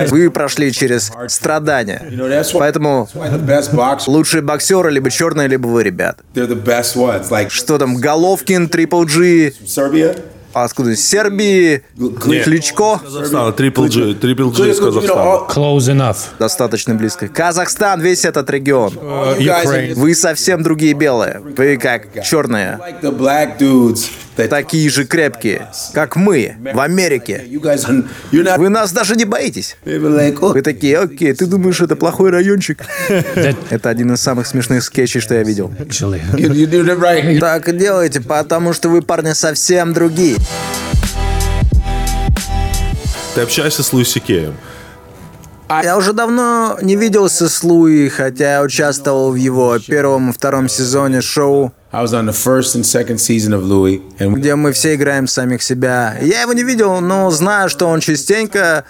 [0.09, 2.03] Вы прошли через страдания.
[2.53, 3.09] Поэтому
[4.07, 6.19] лучшие боксеры либо черные, либо вы, ребят.
[7.51, 10.19] Что там, Головкин, Трипл Serbia.
[10.55, 10.91] А откуда?
[10.91, 11.83] Из Сербии,
[12.21, 13.01] Кличко.
[13.03, 15.47] Казахстан, Трипл Джи, Трипл Джи из Казахстана.
[15.49, 16.17] Close enough.
[16.39, 17.29] Достаточно близко.
[17.29, 18.95] Казахстан, весь этот регион.
[19.39, 21.41] just Вы совсем другие белые.
[21.41, 22.79] Вы как черные.
[24.37, 27.45] Такие же крепкие, как мы в Америке.
[28.33, 29.77] Вы нас даже не боитесь.
[29.85, 32.85] Вы такие, окей, ты думаешь, это плохой райончик?
[33.09, 35.73] Это один из самых смешных скетчей, что я видел.
[37.41, 40.37] Так делайте, потому что вы, парни, совсем другие.
[43.35, 44.55] Ты общаешься с Луиси Кеем.
[45.83, 50.69] Я уже давно не виделся с Луи, хотя я участвовал в его первом и втором
[50.69, 54.57] сезоне шоу, I was on the first and second season of Louis, and we, где
[54.57, 56.17] мы все играем самих себя.
[56.21, 58.85] Я его не видел, но знаю, что он частенько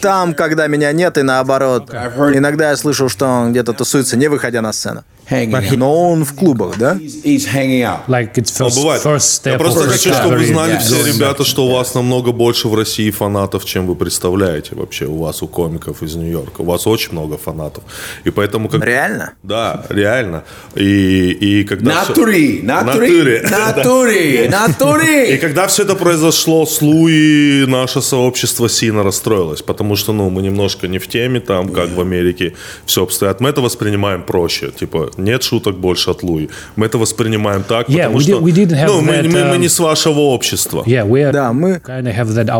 [0.00, 1.90] там, когда меня нет, и наоборот.
[1.90, 5.04] Иногда я слышал, что он где-то тусуется, не выходя на сцену.
[5.30, 5.76] Hanging.
[5.76, 6.94] Но он в клубах, да?
[6.94, 8.06] He's, he's hanging out.
[8.08, 9.02] Like it's Ну, first, бывает.
[9.02, 10.78] first step Я просто хочу, чтобы вы знали Yeah.
[10.80, 15.06] все ребята, что у вас намного больше в России фанатов, чем вы представляете вообще.
[15.06, 16.62] У вас, у комиков из Нью-Йорка.
[16.62, 17.84] У вас очень много фанатов.
[18.24, 18.68] И поэтому...
[18.68, 18.84] Как...
[18.84, 19.32] Реально?
[19.42, 20.44] Да, реально.
[20.74, 21.94] И, и когда...
[21.94, 23.42] Натури, натури, Натуре.
[23.50, 25.36] натури, И натури.
[25.38, 30.88] когда все это произошло с Луи, наше сообщество сильно расстроилось, потому что, ну, мы немножко
[30.88, 32.54] не в теме там, как в Америке
[32.86, 33.40] все обстоят.
[33.40, 36.48] Мы это воспринимаем проще, типа, нет шуток больше от Луи.
[36.76, 39.58] Мы это воспринимаем так, Yeah, потому we что, did- ну, мы, that, мы- мы um,
[39.58, 40.82] не с вашего общества.
[40.86, 41.80] Yeah, we are Да, мы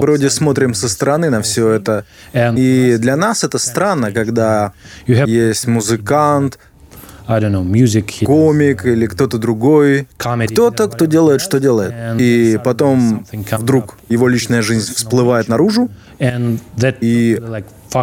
[0.00, 2.04] вроде смотрим со стороны на все это.
[2.32, 4.72] And- И для нас это странно, когда
[5.06, 6.58] есть музыкант,
[7.26, 8.24] know, music.
[8.24, 10.08] комик или кто-то другой.
[10.16, 12.20] Кто-то, кто делает, что делает.
[12.20, 15.90] И потом вдруг его личная жизнь всплывает наружу,
[17.00, 17.40] И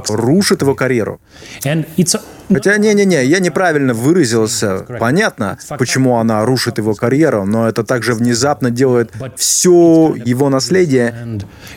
[0.09, 1.19] рушит его карьеру.
[1.63, 4.85] Хотя, не-не-не, я неправильно выразился.
[4.99, 11.13] Понятно, почему она рушит его карьеру, но это также внезапно делает все его наследие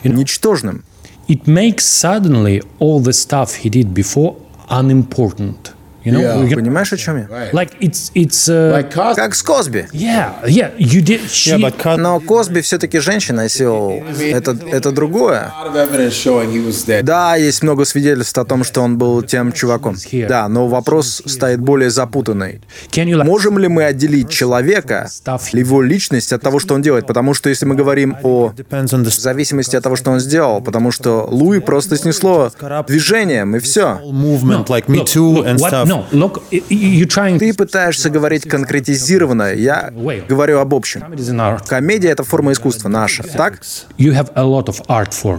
[0.03, 0.83] ничтожным.
[1.27, 4.35] it makes suddenly all the stuff he did before
[4.69, 5.73] unimportant.
[6.03, 6.41] You know, Yeah.
[6.41, 7.49] You get- Понимаешь, о чем я?
[7.53, 9.15] like it's it's uh, Like.
[9.15, 9.87] Как с Косби.
[9.93, 14.03] yeah yeah you did she Yeah, but Cos- Но Косби все-таки женщина сел.
[14.19, 15.51] Это, это другое.
[17.03, 19.95] Да, есть много свидетельств о том, что он был тем чуваком.
[20.27, 22.61] Да, но вопрос стоит более запутанный.
[23.23, 25.09] Можем ли мы отделить человека,
[25.53, 27.07] его личность от того, что он делает?
[27.07, 28.53] Потому что если мы говорим о
[29.03, 32.51] зависимости от того, что он сделал, потому что Луи просто снесло
[32.87, 33.99] движением, и все.
[34.03, 35.87] movement like Me look, Too and stuff.
[36.51, 39.91] You trying Ты пытаешься говорить конкретизированно, я
[40.27, 41.03] говорю об общем.
[41.67, 43.59] Комедия— это форма искусства наша, так?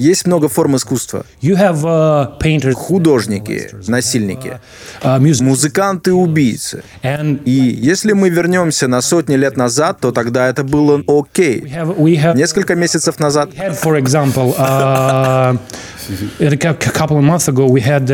[0.00, 1.24] Есть много форм искусства.
[1.40, 4.60] uh, Художники, насильники,
[5.02, 6.82] uh, music музыканты, убийцы.
[7.02, 11.60] and И если мы вернемся на сотни лет назад, то тогда это было окей.
[12.34, 13.50] Несколько месяцев назад
[16.08, 18.06] had, for example, a cou- couple of months ago, we had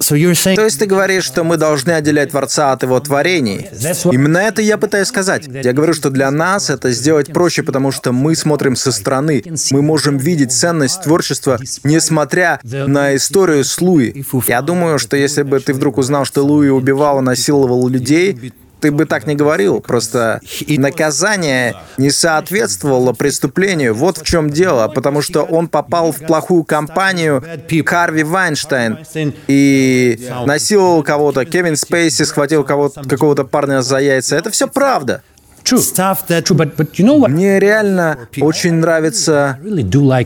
[0.00, 3.66] So you're saying То есть ты говоришь, что мы должны отделять Творца от его творений.
[3.72, 5.46] That's what- Именно это я пытаюсь сказать.
[5.46, 9.42] Я говорю, что для нас это сделать проще, потому что мы смотрим со стороны.
[9.70, 14.24] Мы можем видеть ценность творчества, несмотря на историю с Луи.
[14.46, 18.90] Я думаю, что если бы ты вдруг узнал, что Луи убивал и насиловал людей, ты
[18.90, 19.80] бы так не говорил.
[19.80, 23.94] Просто наказание не соответствовало преступлению.
[23.94, 24.88] Вот в чем дело.
[24.88, 27.42] Потому что он попал в плохую компанию
[27.86, 28.98] Харви Вайнштейн
[29.46, 31.44] и насиловал кого-то.
[31.44, 34.36] Кевин Спейси схватил кого-то, какого-то парня за яйца.
[34.36, 35.22] Это все правда.
[35.66, 37.28] true, stuff that true, but but you know what?
[37.28, 39.58] Мне реально очень нравится.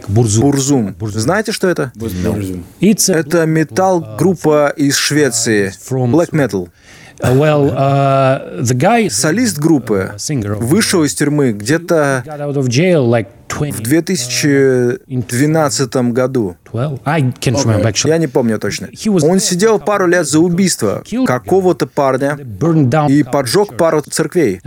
[0.08, 0.94] Бурзум.
[1.00, 1.92] Знаете, что это?
[2.80, 5.72] Это металл-группа из Швеции.
[5.90, 6.68] Black Metal.
[7.22, 10.12] Uh, well, uh, the guy Солист группы
[10.58, 16.56] вышел из тюрьмы где-то got out of jail like 20, в 2012 году.
[16.70, 17.00] 12.
[17.04, 18.10] I can't remember actually.
[18.10, 18.88] Я не помню точно.
[19.22, 22.38] Он сидел пару лет за убийство какого-то парня
[23.08, 24.60] и поджег пару церквей.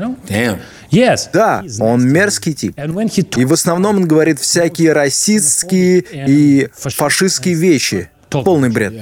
[0.91, 1.29] Yes.
[1.33, 2.77] Да, он мерзкий тип.
[3.37, 8.09] И в основном он говорит всякие расистские и фашистские вещи.
[8.41, 8.93] Полный бред.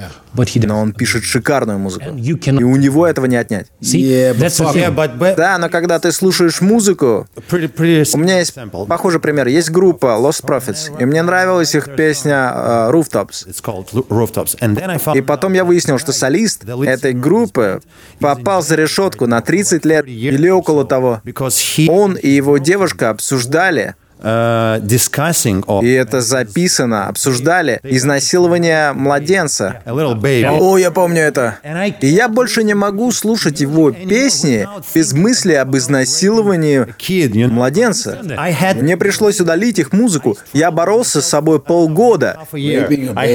[0.66, 2.06] Но он пишет шикарную музыку.
[2.16, 2.32] И
[2.64, 3.66] у него этого не отнять.
[3.80, 8.54] Yeah, but but, Да, но когда ты слушаешь музыку, pretty pretty у меня есть
[8.88, 9.46] похожий пример.
[9.46, 13.46] Есть группа Lost Prophets, и мне нравилась их песня э, Rooftops.
[15.14, 17.80] И потом я выяснил, что солист этой группы
[18.18, 21.22] попал за решетку на 30 лет или около того.
[21.88, 24.01] Он и его девушка обсуждали, uh,
[25.82, 29.82] и это записано, обсуждали изнасилование младенца.
[30.60, 31.58] О, я помню это.
[32.00, 36.86] И я больше не могу слушать его песни без мысли об изнасиловании
[37.48, 38.18] младенца.
[38.80, 40.36] Мне пришлось удалить их музыку.
[40.52, 42.38] Я боролся с собой полгода.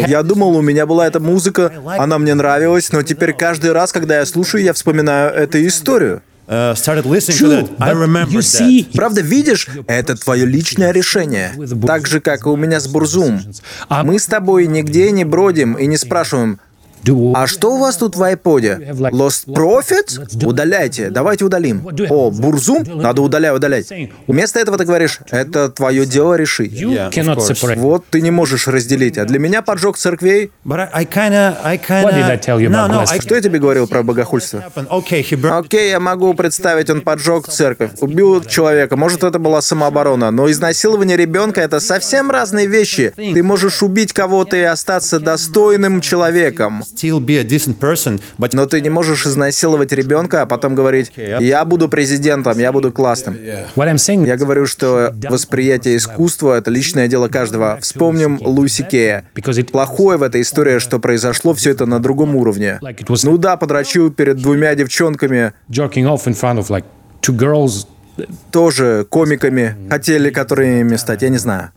[0.07, 4.19] Я думал, у меня была эта музыка, она мне нравилась, но теперь каждый раз, когда
[4.19, 6.21] я слушаю, я вспоминаю эту историю.
[6.47, 7.77] Uh, True, that.
[8.93, 11.53] Правда, видишь, это твое личное решение.
[11.85, 13.41] Так же, как и у меня с Бурзум.
[13.89, 16.59] Мы с тобой нигде не бродим и не спрашиваем,
[17.35, 18.79] а что у вас тут в айподе?
[18.91, 20.45] Lost Profits?
[20.45, 21.87] Удаляйте, давайте удалим.
[22.09, 22.83] О, Бурзум?
[22.83, 23.91] Надо удалять, удалять.
[24.27, 26.73] Вместо этого ты говоришь, это твое дело решить.
[26.73, 27.75] Yeah.
[27.77, 29.17] Вот ты не можешь разделить.
[29.17, 30.51] А для меня поджог церквей...
[30.65, 33.05] I, I kind of, I kind What did I tell you no, no?
[33.09, 34.63] I Что я тебе говорил про богохульство?
[34.67, 34.89] happened.
[34.89, 35.65] Okay, burned.
[35.65, 41.17] Окей, я могу представить, он поджег церковь, убил человека, может, это была самооборона, но изнасилование
[41.17, 43.13] ребенка— это совсем разные вещи.
[43.15, 46.83] Ты можешь убить кого-то и остаться достойным человеком.
[46.95, 51.11] Still be a decent person, but Но ты не можешь изнасиловать ребенка, а потом говорить,
[51.15, 53.35] я буду президентом, я буду классным.
[53.75, 57.77] What I'm saying, Я говорю, что восприятие искусства— это личное дело каждого.
[57.81, 59.25] Вспомним Луси Кея.
[59.71, 62.79] Плохое в этой истории, что произошло все это на другом уровне.
[63.23, 65.53] Ну да, подрочил перед двумя девчонками,
[68.51, 71.71] тоже комиками, хотели которыми стать, я не знаю.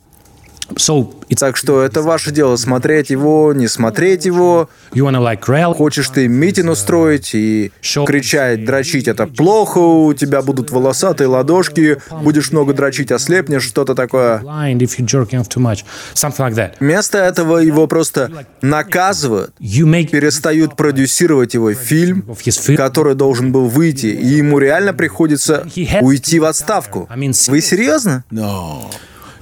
[0.77, 4.69] So Так что это ваше дело, смотреть его, не смотреть его.
[5.75, 7.73] Хочешь ты митинг устроить и
[8.07, 14.43] кричать, дрочить это плохо, у тебя будут волосатые ладошки, будешь много дрочить, ослепнешь, что-то такое.
[16.81, 19.55] Вместо этого его просто наказывают,
[20.11, 22.25] перестают продюсировать его фильм,
[22.77, 25.67] который должен был выйти, и ему реально приходится
[26.01, 27.09] уйти в отставку.
[27.49, 28.25] Вы серьезно?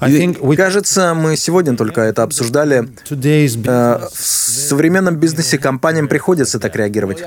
[0.01, 2.89] We Кажется, мы сегодня только это обсуждали.
[3.11, 7.23] Э, В современном бизнесе компаниям приходится так реагировать.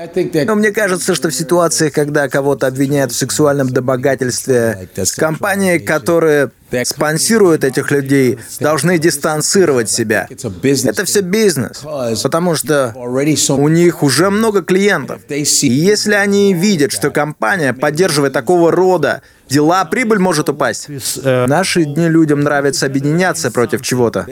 [0.46, 6.50] Но мне кажется, что в ситуациях, когда кого-то обвиняют в сексуальном домогательстве, компании, которые
[6.84, 10.28] спонсируют этих людей, должны дистанцировать себя.
[10.30, 11.82] Это все бизнес,
[12.22, 15.20] потому что у них уже много клиентов.
[15.28, 20.88] И если они видят, что компания поддерживает такого рода дела, прибыль может упасть.
[20.88, 24.26] В наши дни людям нравится объединяться против чего-то.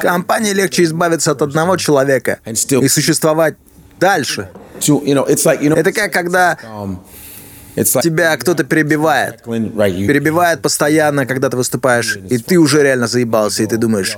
[0.00, 3.54] Компании легче избавиться от одного человека и существовать
[4.00, 4.48] дальше.
[4.80, 6.56] Это как когда
[7.84, 9.42] тебя кто-то перебивает.
[9.42, 14.16] Перебивает постоянно, когда ты выступаешь, и ты уже реально заебался, и ты думаешь,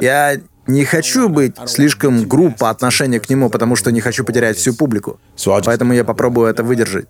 [0.00, 0.36] я
[0.66, 4.74] не хочу быть слишком груб по отношению к нему, потому что не хочу потерять всю
[4.74, 5.18] публику.
[5.64, 7.06] Поэтому я попробую это выдержать.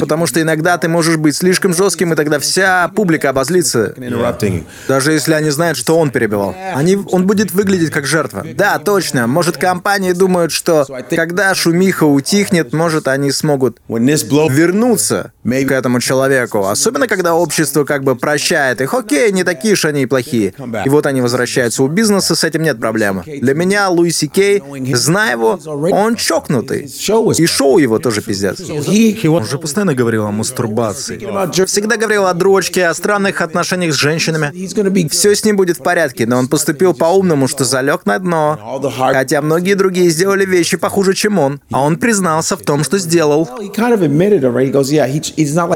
[0.00, 3.94] Потому что иногда ты можешь быть слишком жестким, и тогда вся публика обозлится.
[4.88, 6.54] Даже если они знают, что он перебивал.
[6.74, 8.44] Они, он будет выглядеть как жертва.
[8.54, 9.26] Да, точно.
[9.26, 16.66] Может, компании думают, что когда шумиха утихнет, может, они смогут вернуться к этому человеку.
[16.66, 18.94] Особенно, когда общество как бы прощает их.
[18.94, 20.54] Окей, не такие уж они и плохие.
[20.84, 21.75] И вот они возвращаются.
[21.78, 23.22] У бизнеса с этим нет проблемы.
[23.26, 24.62] Для меня Луиси Кей,
[24.94, 26.90] зная его, он чокнутый.
[27.38, 28.60] И шоу его тоже пиздец.
[28.60, 31.18] Он же постоянно говорил о мастурбации.
[31.66, 35.08] Всегда говорил о дрочке, о странных отношениях с женщинами.
[35.08, 38.80] Все с ним будет в порядке, но он поступил по-умному, что залег на дно.
[38.96, 41.60] Хотя многие другие сделали вещи похуже, чем он.
[41.70, 43.48] А он признался в том, что сделал.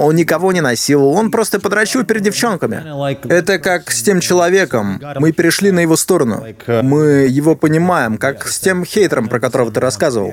[0.00, 2.82] Он никого не насиловал, он просто подрочил перед девчонками.
[3.28, 5.00] Это как с тем человеком.
[5.18, 6.44] Мы перешли на его сторону.
[6.82, 10.32] Мы его понимаем, как с тем хейтером, про которого ты рассказывал.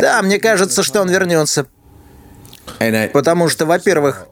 [0.00, 1.66] Да, мне кажется, что он вернется.
[3.12, 4.26] Потому что, во-первых,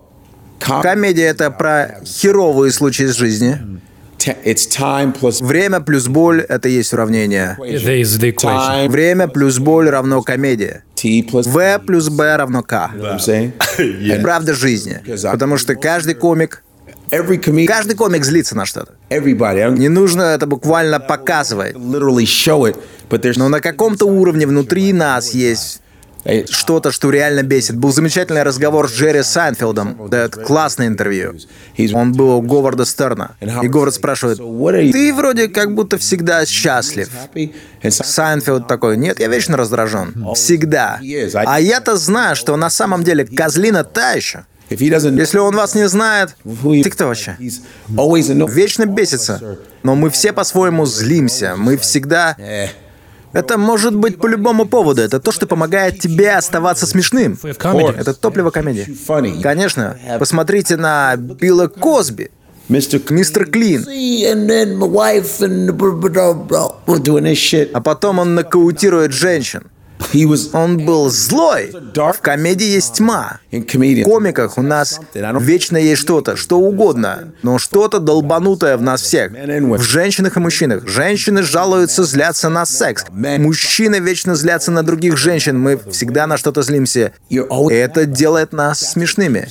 [0.83, 3.59] комедия— это про херовые случаи из жизни.
[5.41, 7.57] Время плюс боль— это и есть уравнение.
[8.89, 10.85] Время плюс боль равно комедия.
[11.47, 12.91] В плюс Б равно К.
[14.21, 15.01] Правда жизни.
[15.33, 16.63] Потому что каждый комик,
[17.67, 18.95] каждый комик злится на что-то.
[19.11, 21.77] Не нужно это буквально показывать.
[21.77, 25.81] Но на каком-то уровне внутри нас есть
[26.51, 27.77] что-то, что реально бесит.
[27.77, 30.09] Был замечательный разговор с Джерри Сайнфилдом.
[30.11, 31.35] Да, это классное интервью.
[31.95, 33.37] Он был у Говарда Стерна.
[33.41, 34.39] И Говард спрашивает,
[34.93, 37.09] ты вроде как будто всегда счастлив.
[37.89, 40.27] Сайнфилд такой, нет, я вечно раздражен.
[40.35, 41.01] Всегда.
[41.33, 44.45] А я-то знаю, что на самом деле козлина та еще.
[44.71, 47.37] Если он вас не знает, ты кто вообще?
[48.47, 49.59] Вечно бесится.
[49.83, 51.55] Но мы все по-своему злимся.
[51.57, 52.37] Мы всегда...
[53.33, 55.03] Это может быть по любому поводу.
[55.03, 57.39] Это то, что помогает тебе оставаться смешным.
[57.43, 58.97] Это топливо комедии.
[59.43, 59.97] Конечно.
[60.19, 62.31] Посмотрите на Билла Косби.
[62.69, 63.85] Мистер Клин.
[67.73, 69.63] А потом он нокаутирует женщин.
[70.53, 71.73] Он был злой.
[71.95, 73.41] В комедии есть тьма.
[73.51, 79.33] В комиках у нас вечно есть что-то, что угодно, но что-то долбанутое в нас всех.
[79.33, 80.87] В женщинах и мужчинах.
[80.89, 83.05] Женщины жалуются, злятся на секс.
[83.11, 85.59] Мужчины вечно злятся на других женщин.
[85.59, 87.13] Мы всегда на что-то злимся.
[87.31, 89.49] Это делает нас смешными.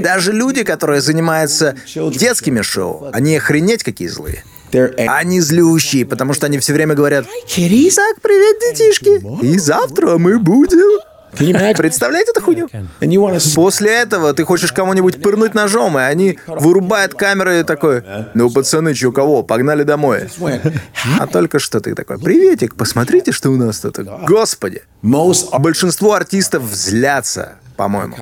[0.00, 4.44] Даже люди, которые занимаются детскими шоу, они охренеть какие злые.
[5.08, 9.44] Они злющие, потому что они все время говорят «Исаак, привет, детишки!
[9.44, 11.00] И завтра мы будем...»
[11.76, 12.66] Представляете эту хуйню?
[13.54, 18.02] После этого ты хочешь кого-нибудь пырнуть ножом, и они вырубают камеры и такой,
[18.32, 20.30] ну, пацаны, чё кого, погнали домой.
[21.20, 23.98] А только что ты такой, приветик, посмотрите, что у нас тут.
[24.26, 24.82] Господи.
[25.02, 27.56] Большинство артистов злятся.
[27.76, 28.16] По-моему.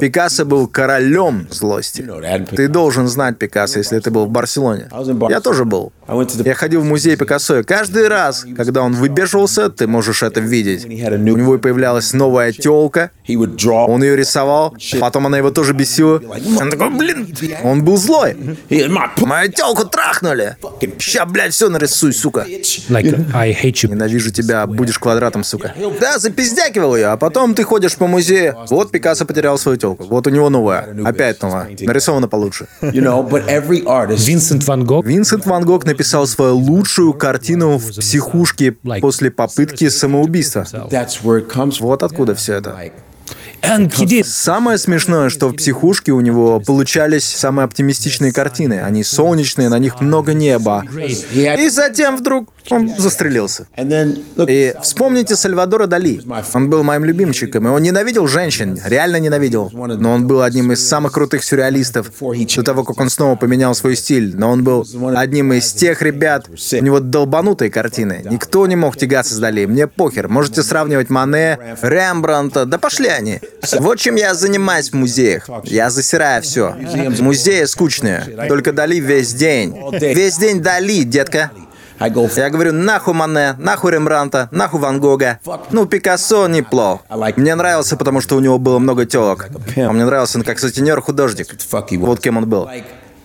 [0.00, 2.08] Пикассо был королем злости.
[2.54, 4.88] Ты должен знать Пикассо, если ты был в Барселоне.
[5.28, 5.92] Я тоже был.
[6.44, 10.84] Я ходил в музей Пикассо, и каждый раз, когда он выбеживался, ты можешь это видеть.
[10.86, 10.88] У
[11.36, 16.20] него появлялась новая телка, он ее рисовал, потом она его тоже бесила.
[16.60, 18.36] Он такой, блин, он был злой.
[19.18, 20.56] Мою телку трахнули.
[20.98, 22.46] Ща, блядь, все нарисуй, сука.
[23.88, 25.74] Ненавижу тебя, будешь квадратом, сука.
[26.00, 28.56] Да, запиздякивал ее, а потом ты ходишь по музею.
[28.70, 30.04] Вот Пикассо потерял свою телку.
[30.04, 30.88] Вот у него новая.
[31.04, 31.68] Опять новая.
[31.80, 32.66] Нарисована получше.
[32.82, 40.66] Vincent van Gogh Винсент Ван Гог написал свою лучшую картину в психушке после попытки самоубийства.
[41.80, 42.76] Вот откуда все это.
[44.24, 48.80] Самое смешное, что в психушке у него получались самые оптимистичные картины.
[48.80, 50.84] Они солнечные, на них много неба.
[50.94, 53.66] И затем вдруг он застрелился.
[54.48, 56.20] И вспомните Сальвадора Дали.
[56.54, 59.70] Он был моим любимчиком, и он ненавидел женщин, реально ненавидел.
[59.72, 63.96] Но он был одним из самых крутых сюрреалистов до того, как он снова поменял свой
[63.96, 64.36] стиль.
[64.36, 68.24] Но он был одним из тех ребят, у него долбанутые картины.
[68.30, 69.66] Никто не мог тягаться с Дали.
[69.66, 70.28] Мне похер.
[70.28, 73.40] Можете сравнивать Мане, Рембранта, да пошли они.
[73.78, 75.48] Вот чем я занимаюсь в музеях.
[75.64, 76.74] Я засираю все.
[77.20, 78.46] Музеи скучные.
[78.48, 79.74] Только Дали весь день.
[79.92, 81.50] Весь день Дали, детка.
[82.00, 85.40] I go for Я говорю, нахуй Мане, нахуй Рембранта, нахуй Ван Гога.
[85.70, 87.00] Ну, Пикассо неплох.
[87.36, 89.48] Мне нравился, потому что у него было много телок.
[89.76, 91.48] А мне нравился он как сутенер-художник.
[91.98, 92.68] Вот кем он был.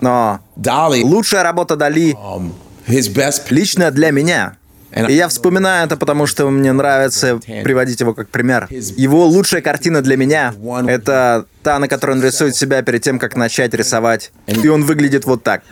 [0.01, 1.03] Но Dolly.
[1.03, 2.51] лучшая работа Дали Um,
[2.87, 3.43] best.
[3.49, 4.57] лично для меня.
[5.09, 8.67] И я вспоминаю это, потому что мне нравится приводить его как пример.
[8.69, 10.53] Его лучшая картина для меня—
[10.87, 14.31] это та, на которой он рисует себя перед тем, как начать рисовать.
[14.47, 15.63] И он выглядит вот так.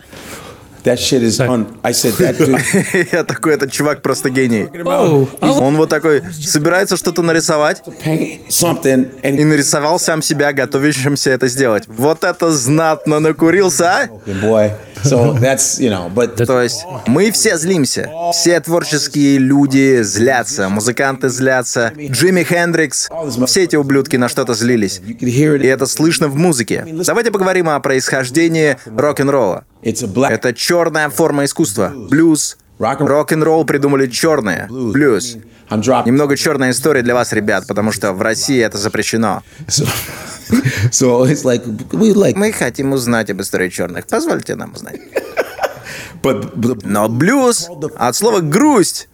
[0.84, 1.68] That shit is un.
[1.84, 3.08] I said that dude.
[3.12, 4.64] Я такой, этот чувак просто гений.
[4.64, 11.30] Oh, Он вот такой, собирается что-то нарисовать, paint something and и нарисовал сам себя, готовящимся
[11.30, 11.84] это сделать.
[11.88, 14.08] Вот это знатно накурился, а?
[14.42, 14.72] boy.
[15.04, 18.10] So that's you know, but То есть мы все злимся.
[18.34, 23.10] Все творческие люди злятся, музыканты злятся, Джимми Хендрикс,
[23.46, 25.02] все эти ублюдки на что-то злились.
[25.06, 26.86] И это слышно в музыке.
[27.06, 29.66] Давайте поговорим о происхождении рок-н-ролла.
[30.32, 31.92] Это черная форма искусства.
[31.96, 32.58] Блюз.
[33.06, 34.68] Рок-н-ролл придумали черные.
[34.70, 35.38] Блюз.
[36.06, 39.44] Немного черная история для вас, ребят, потому что в России это запрещено.
[42.36, 44.08] Мы хотим узнать об истории черных.
[44.08, 45.00] Позвольте нам узнать.
[46.84, 49.08] Но блюз от слова грусть.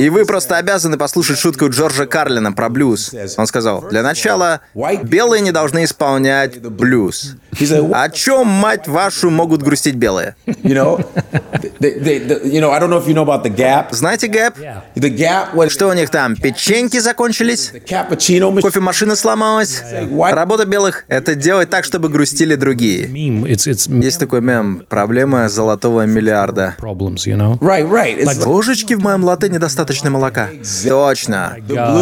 [0.00, 3.14] И вы просто обязаны послушать шутку Джорджа Карлина про блюз.
[3.36, 4.60] Он сказал, для начала,
[5.02, 7.36] белые не должны исполнять блюз.
[7.92, 10.34] О чем, мать вашу, могут грустить белые?
[13.90, 14.54] Знаете, Гэп?
[15.68, 17.72] Что у них там, печеньки закончились?
[18.62, 19.82] Кофемашина сломалась?
[20.34, 23.08] Работа белых— это делать так, чтобы грустили другие.
[24.02, 26.74] Есть такой мем «Проблема золотого миллиарда».
[28.46, 30.48] Ложечки в моем латте недостаточно молока.
[30.86, 31.56] Точно.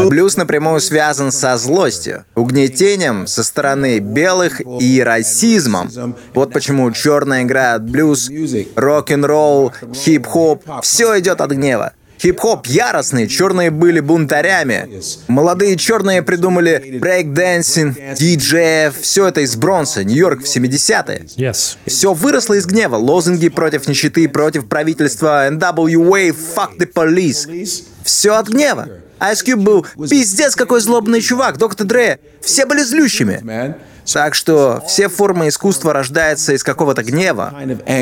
[0.09, 5.91] Блюз напрямую связан со злостью, угнетением со стороны белых и расизмом.
[6.35, 8.31] Вот почему черная играет блюз,
[8.75, 10.63] рок-н-ролл, хип-хоп.
[10.83, 11.93] Все идет от гнева.
[12.27, 15.01] Хип-хоп яростный, черные были бунтарями.
[15.29, 21.27] Молодые черные придумали breakdancing, диджеев, все это из Бронкса, Нью-Йорк в 70-е.
[21.37, 21.77] Yes.
[21.87, 22.97] Все выросло из гнева.
[22.97, 27.47] Лозунги против нищеты, против правительства, NWA, fuck the police.
[28.03, 28.89] Все от гнева.
[29.21, 32.19] Ice Cube был пиздец какой злобный чувак, Доктор Дре.
[32.43, 33.75] Все были злющими.
[34.13, 37.53] Так что все формы искусства рождаются из какого-то гнева.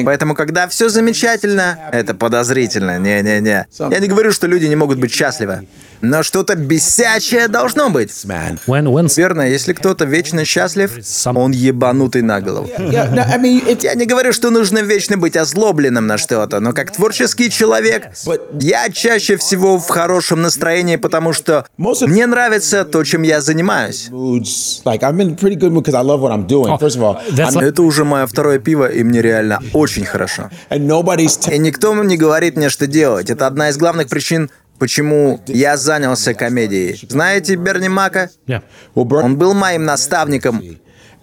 [0.05, 2.99] Поэтому, когда все замечательно, это подозрительно.
[2.99, 3.67] Не-не-не.
[3.79, 5.67] Я не говорю, что люди не могут быть счастливы.
[6.05, 8.13] Но что-то бесячее должно быть.
[9.17, 10.93] Верно, если кто-то вечно счастлив,
[11.27, 12.69] он ебанутый на голову.
[12.79, 18.09] Я не говорю, что нужно вечно быть озлобленным на что-то, но как творческий человек,
[18.61, 24.09] я чаще всего в хорошем настроении, потому что мне нравится то, чем я занимаюсь.
[24.85, 25.03] like
[27.63, 30.51] Это уже мое второе пиво, и мне реально очень хорошо.
[30.71, 30.79] И
[31.59, 33.31] никто не говорит мне, что делать.
[33.31, 36.99] Это одна из главных причин, почему я занялся комедией.
[37.09, 38.31] Знаете Берни Мака?
[39.25, 40.63] Он был моим наставником.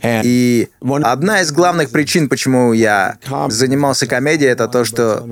[0.03, 3.17] И одна из главных причин, почему я
[3.49, 5.23] занимался комедией, это то, что?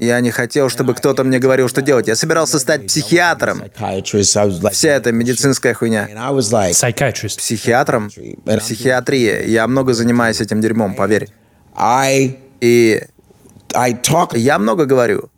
[0.00, 2.06] Я не хотел, чтобы кто-то мне говорил, что делать.
[2.06, 3.64] Я собирался стать психиатром.
[4.70, 6.08] Вся эта медицинская хуйня.
[7.36, 8.08] Психиатром?
[8.60, 9.42] Психиатрия.
[9.46, 11.28] Я много занимаюсь этим дерьмом, поверь.
[12.60, 13.02] И
[14.36, 15.28] я много говорю.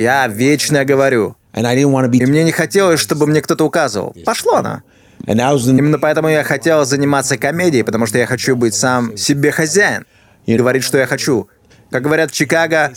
[0.00, 1.36] Я вечно говорю.
[1.54, 4.14] И мне не хотелось, чтобы мне кто-то указывал.
[4.24, 4.82] Пошло она.
[5.26, 10.04] Именно поэтому я хотел заниматься комедией, потому что я хочу быть сам себе хозяин.
[10.46, 11.48] И говорить, что я хочу.
[11.90, 12.92] Как говорят в Чикаго,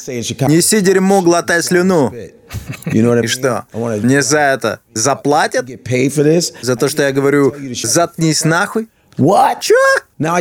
[0.47, 2.13] неси дерьмо, глотай слюну.
[2.85, 5.65] И что, мне за это заплатят?
[6.61, 8.89] За то, что я говорю, заткнись нахуй?
[9.17, 9.59] What?
[9.61, 9.75] Чё?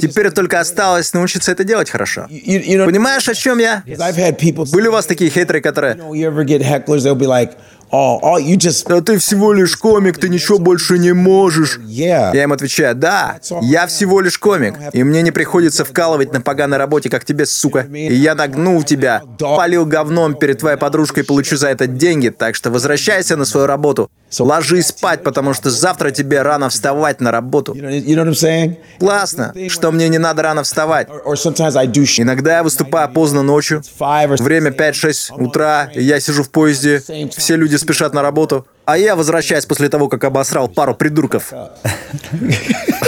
[0.01, 2.26] Теперь только осталось научиться это делать хорошо.
[2.87, 3.83] Понимаешь, о чем я?
[4.72, 5.95] Были у вас такие хейтеры, которые...
[7.93, 11.81] "Oh, oh, you just." Да ты всего лишь комик, ты ничего больше не можешь.
[12.33, 16.78] Я им отвечаю, да, я всего лишь комик, и мне не приходится вкалывать на поганой
[16.78, 17.81] работе, как тебе, сука.
[17.93, 22.70] И я нагнул тебя, полил говном перед твоей подружкой, получу за это деньги, так что
[22.70, 24.09] возвращайся на свою работу.
[24.39, 27.74] Ложись спать, потому что завтра тебе рано вставать на работу.
[29.01, 31.08] Классно, что мне не надо рано вставать.
[31.08, 37.02] Иногда я выступаю поздно ночью, время 5-6 утра, и я сижу в поезде,
[37.36, 41.52] все люди спешат на работу, а я возвращаюсь после того, как обосрал пару придурков.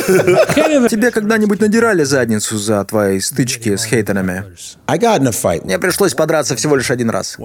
[0.06, 4.44] Тебе когда-нибудь надирали задницу за твои стычки с хейтерами?
[5.64, 7.36] Мне пришлось подраться всего лишь один раз.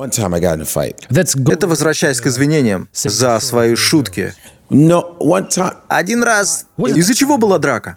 [1.09, 4.34] Это возвращаясь к извинениям за свои шутки.
[5.88, 6.65] Один раз...
[6.78, 7.95] Из-за чего была драка?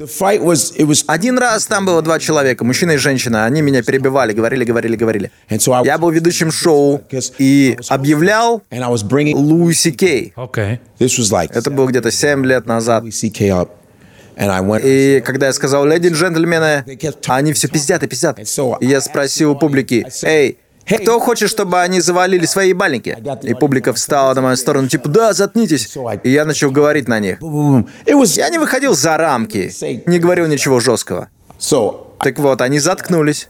[1.09, 3.45] Один раз там было два человека, мужчина и женщина.
[3.45, 5.31] Они меня перебивали, говорили, говорили, говорили.
[5.85, 7.03] Я был ведущим шоу
[7.39, 8.63] и объявлял.
[9.35, 10.33] Луиси Кей.
[11.57, 13.05] Это было где-то 7 лет назад.
[14.83, 16.85] И когда я сказал «Леди и джентльмены»,
[17.27, 18.39] они все пиздят и пиздят.
[18.81, 23.93] И я спросил у публики «Эй, кто хочет, чтобы они завалили свои ебальники?» И публика
[23.93, 25.97] встала на мою сторону, типа «Да, заткнитесь».
[26.25, 27.39] И я начал говорить на них.
[27.41, 29.71] Я не выходил за рамки,
[30.09, 31.29] не говорил ничего жесткого.
[32.23, 33.49] Так вот, они заткнулись.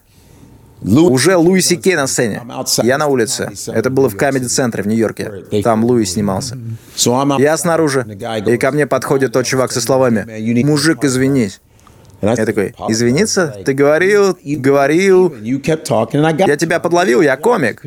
[0.82, 2.42] Уже Луиси Кей на сцене.
[2.82, 3.50] Я на улице.
[3.66, 5.62] Это было в Камеди-центре в Нью-Йорке.
[5.62, 6.56] Там Луи снимался.
[7.38, 8.06] Я снаружи,
[8.46, 10.24] и ко мне подходит тот чувак со словами
[10.64, 11.60] «Мужик, извинись».
[12.22, 13.54] Я такой, извиниться?
[13.64, 15.34] Ты говорил, говорил,
[16.46, 17.82] я тебя подловил, я комик.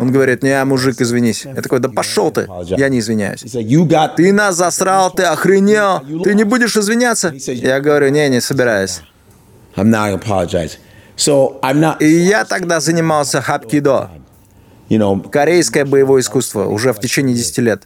[0.00, 1.44] Он говорит, не, мужик, извинись.
[1.44, 3.42] Я такой, да пошел ты, я не извиняюсь.
[4.16, 7.34] Ты нас засрал, ты охренел, ты не будешь извиняться?
[7.34, 9.00] Я говорю, не, не собираюсь.
[12.00, 14.10] И я тогда занимался хапкидо,
[15.30, 17.82] корейское боевое искусство, уже в течение 10 лет.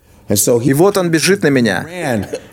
[0.65, 1.87] И вот он бежит на меня.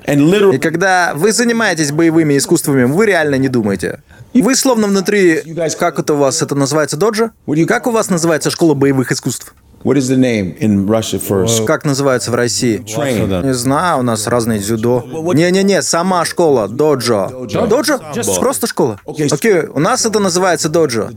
[0.07, 4.01] И когда вы занимаетесь боевыми искусствами, вы реально не думаете.
[4.33, 5.41] Вы словно внутри...
[5.77, 7.31] Как это у вас это называется, доджа?
[7.67, 9.53] Как у вас называется школа боевых искусств?
[9.83, 11.65] what is the name in Russia for?
[11.65, 12.79] Как называется в России?
[12.79, 13.45] Train.
[13.45, 15.03] Не знаю, у нас разные дзюдо.
[15.33, 17.29] Не-не-не, сама школа, доджо.
[17.67, 17.99] Доджо?
[18.39, 18.99] Просто школа.
[19.05, 21.09] Окей, у нас это называется доджо.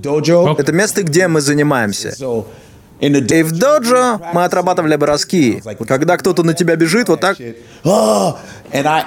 [0.59, 2.15] Это место, где мы занимаемся.
[3.03, 5.61] И в доджо мы отрабатывали броски.
[5.89, 7.37] Когда кто-то на тебя бежит, вот так.
[7.41, 7.55] I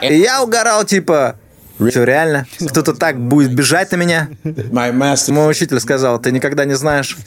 [0.10, 1.38] И я угорал, типа...
[1.89, 2.45] Что, реально?
[2.67, 4.30] Кто-то так будет бежать на меня?
[4.43, 7.17] Мой учитель сказал, ты никогда не знаешь,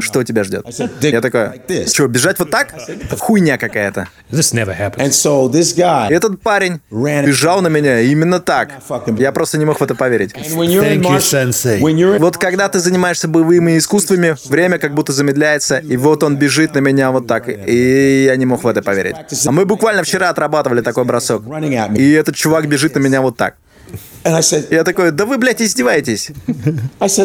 [0.00, 0.66] что тебя ждет.
[1.00, 2.74] Я такой, что, бежать вот так?
[3.18, 4.08] Хуйня какая-то.
[5.76, 8.70] Guy Этот парень бежал на меня именно так.
[9.18, 10.32] Я просто не мог в это поверить.
[12.18, 16.78] Вот когда ты занимаешься боевыми искусствами, время как будто замедляется, и вот он бежит на
[16.78, 19.16] меня вот так, и я не мог в это поверить.
[19.46, 21.42] А мы буквально вчера отрабатывали такой бросок,
[21.94, 23.56] и этот чувак бежит на меня вот так.
[24.70, 26.30] Я такой, да вы, блядь, издеваетесь.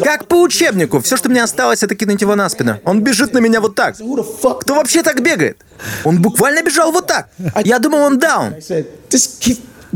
[0.04, 1.00] Как по учебнику.
[1.00, 2.80] Все, что мне осталось, это кинуть его на спину.
[2.84, 3.96] Он бежит на меня вот так.
[3.96, 5.58] Кто вообще так бегает?
[6.04, 7.30] Он буквально бежал вот так.
[7.64, 8.56] Я думал, он даун.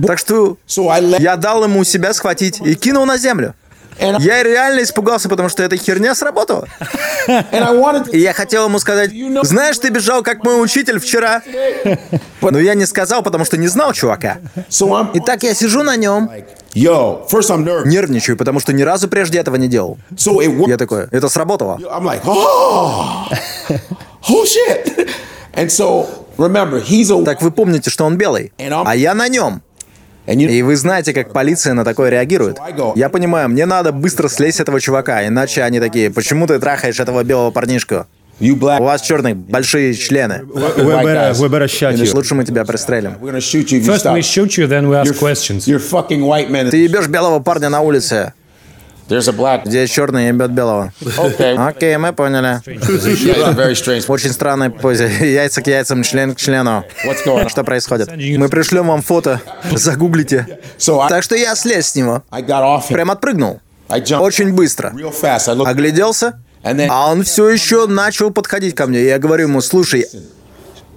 [0.08, 0.58] Так что
[1.20, 3.56] я дал ему себя схватить и кинул на землю.
[4.02, 6.68] Я реально испугался, потому что эта херня сработала.
[8.12, 9.12] И я хотел ему сказать,
[9.44, 11.42] знаешь, ты бежал как мой учитель вчера.
[12.42, 14.38] Но я не сказал, потому что не знал чувака.
[15.14, 16.30] Итак, я сижу на нем,
[16.74, 19.98] yo first I'm nervous нервничаю, потому что ни разу прежде этого не делал.
[20.68, 21.78] Я такой, это сработало.
[27.26, 29.62] Так вы помните, что он белый, а я на нем.
[30.28, 32.58] И вы знаете, как полиция на такое реагирует.
[32.96, 37.00] Я понимаю, мне надо быстро слезть с этого чувака, иначе они такие, почему ты трахаешь
[37.00, 38.06] этого белого парнишку?
[38.40, 40.42] У вас черные большие члены.
[40.52, 42.12] We better, we better shut you.
[42.16, 43.18] Лучше мы тебя пристрелим.
[43.22, 45.68] we're First we shoot you, then we ask questions.
[45.68, 48.34] you're fucking white man Ты ебешь белого парня на улице.
[49.66, 50.94] Здесь черный ебет белого.
[51.02, 52.62] okay Окей, мы поняли.
[54.08, 55.10] Очень странная позе.
[55.20, 56.84] Яйца к яйцам, член к члену.
[57.06, 58.10] what's going on Что происходит?
[58.16, 59.42] Мы пришлем вам фото.
[59.72, 60.60] Загуглите.
[61.10, 62.24] Так что я слез с него.
[62.32, 63.60] I got off him Прям отпрыгнул.
[63.90, 64.94] I jumped Очень быстро.
[64.96, 66.40] real fast I looked Огляделся.
[66.64, 69.04] and then А он все еще начал подходить ко мне.
[69.04, 70.06] Я говорю ему, слушай,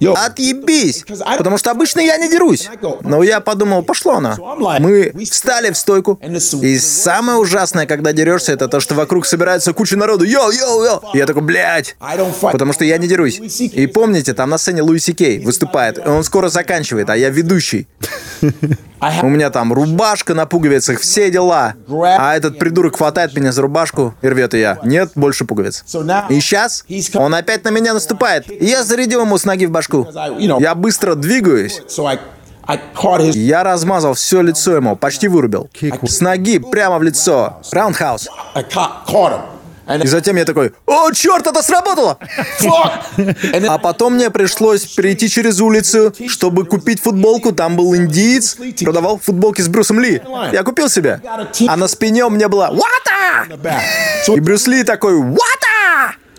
[0.01, 1.05] Отъебись!
[1.37, 2.69] Потому что обычно я не дерусь.
[3.01, 4.35] Но я подумал, пошло оно.
[4.79, 6.19] Мы встали в стойку.
[6.61, 10.25] И самое ужасное, когда дерешься, это то, что вокруг собирается куча народу.
[10.25, 11.01] Йоу, йоу.
[11.13, 11.95] И я такой, блядь.
[12.51, 13.39] Потому что я не дерусь.
[13.39, 15.97] И помните, там на сцене Луиси Кей выступает.
[15.97, 17.87] И он скоро заканчивает, а я ведущий.
[19.21, 21.75] У меня там рубашка на пуговицах, все дела.
[21.87, 24.79] А этот придурок хватает меня за рубашку и рвет ее.
[24.83, 25.83] Нет, больше пуговиц.
[26.29, 28.49] И сейчас он опять на меня наступает.
[28.49, 29.84] И я зарядил ему с ноги в башку.
[30.59, 31.81] Я быстро двигаюсь.
[33.35, 35.69] Я размазал все лицо ему, почти вырубил.
[36.07, 37.61] С ноги прямо в лицо.
[37.71, 38.27] Roundhouse.
[40.03, 42.17] И затем я такой, о, черт, это сработало!
[43.67, 47.51] А потом мне пришлось перейти через улицу, чтобы купить футболку.
[47.51, 50.21] Там был индиец, продавал футболки с Брюсом Ли.
[50.51, 51.21] Я купил себе.
[51.67, 53.45] А на спине у меня была «Вата!»
[54.35, 55.64] И Брюс Ли такой «Вата!»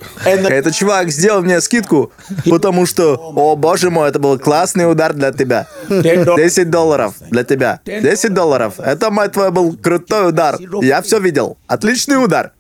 [0.25, 2.13] Этот чувак сделал мне скидку,
[2.49, 5.67] потому что, о боже мой, это был классный удар для тебя.
[5.89, 7.81] 10 долларов для тебя.
[7.85, 8.75] 10 долларов.
[8.79, 10.59] Это, мой твой, был крутой удар.
[10.83, 11.57] Я все видел.
[11.67, 12.53] Отличный удар.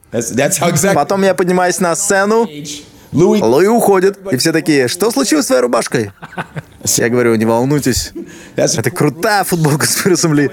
[0.95, 2.49] Потом я поднимаюсь на сцену,
[3.13, 6.13] Луи уходит, и все такие, что случилось с твоей рубашкой?
[6.97, 8.13] Я говорю, не волнуйтесь,
[8.57, 10.51] это крутая футболка с Брюсом Ли.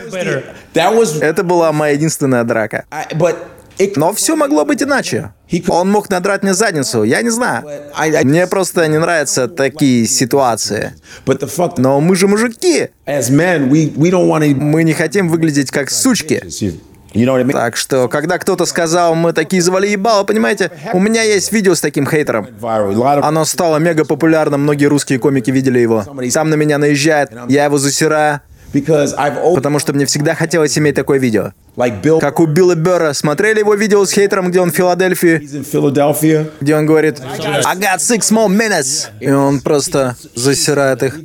[1.22, 2.86] Это была моя единственная драка.
[3.95, 5.34] Но все могло быть иначе.
[5.67, 7.63] Он мог надрать мне задницу, я не знаю.
[8.24, 10.93] Мне просто не нравятся такие ситуации.
[11.78, 12.89] Но мы же мужики.
[13.05, 16.43] Мы не хотим выглядеть как сучки.
[17.51, 21.82] Так что, когда кто-то сказал, мы такие завали ебало, понимаете, у меня есть видео с
[21.82, 22.47] таким хейтером.
[23.21, 26.03] Оно стало мега популярным, многие русские комики видели его.
[26.32, 28.41] Сам на меня наезжает, я его засираю.
[29.55, 31.51] Потому что мне всегда хотелось иметь такое видео.
[32.19, 33.13] Как у Билла Берра.
[33.13, 35.49] Смотрели его видео с хейтером, где он в Филадельфии?
[36.61, 39.07] Где он говорит «I got six more minutes».
[39.19, 41.17] И он просто засирает их.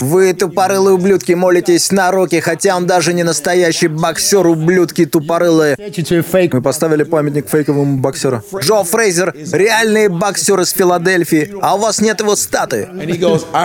[0.00, 5.76] Вы, тупорылые ублюдки, молитесь на руки, хотя он даже не настоящий боксер, ублюдки тупорылые.
[5.76, 8.42] Мы поставили памятник фейковому боксеру.
[8.58, 12.88] Джо Фрейзер, реальный боксер из Филадельфии, а у вас нет его статуи.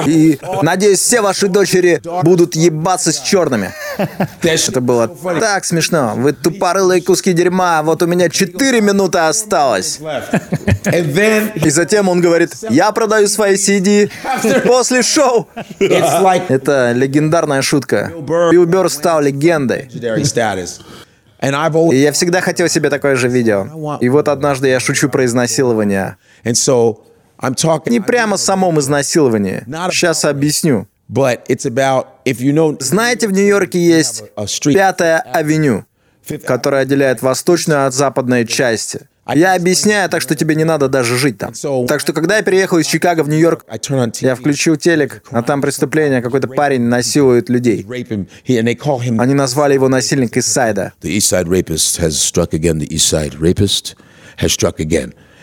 [0.05, 3.73] И, надеюсь, все ваши дочери будут ебаться с черными.
[4.41, 6.13] Это было так смешно.
[6.15, 9.99] Вы тупорылые куски дерьма, вот у меня 4 минуты осталось.
[11.63, 14.09] И затем он говорит, я продаю свои CD
[14.61, 15.47] после шоу.
[15.79, 18.11] Это легендарная шутка.
[18.51, 19.89] Билл Берр стал легендой.
[21.41, 23.97] И я всегда хотел себе такое же видео.
[24.01, 26.17] И вот однажды я шучу про изнасилование.
[26.43, 29.63] Не прямо о самом изнасиловании.
[29.91, 30.87] Сейчас объясню.
[32.79, 34.23] Знаете, в Нью-Йорке есть
[34.73, 35.85] Пятая авеню
[36.45, 39.01] которая отделяет восточную от западной части.
[39.33, 41.53] Я объясняю, так что тебе не надо даже жить там.
[41.87, 43.65] Так что, когда я переехал из Чикаго в Нью-Йорк,
[44.21, 47.83] я включил телек, а там преступление, какой-то парень насилует людей.
[49.19, 50.31] Они назвали его насильник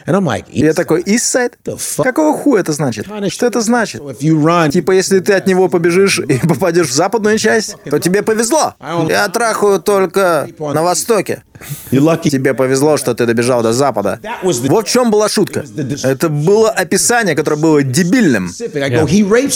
[0.07, 0.51] из Сайда.
[0.53, 1.55] И я такой, Eastside?
[2.03, 3.07] Какого хуя это значит?
[3.29, 4.03] Что это значит?
[4.73, 8.75] Типа, если ты от него побежишь и попадешь в западную часть, то тебе повезло.
[9.09, 11.43] Я трахаю только на востоке.
[12.31, 14.19] Тебе повезло, что ты добежал до запада.
[14.43, 15.65] Вот в чем была шутка.
[16.05, 18.51] Это было описание, которое было дебильным.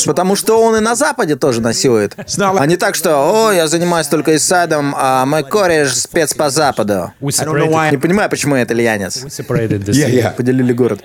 [0.06, 2.14] Потому что он и на западе тоже насилует.
[2.60, 7.12] А не так, что «О, я занимаюсь только Исайдом, а мой кореш спец по западу».
[7.92, 9.24] Не понимаю, почему я итальянец.
[10.36, 11.00] Поделили город.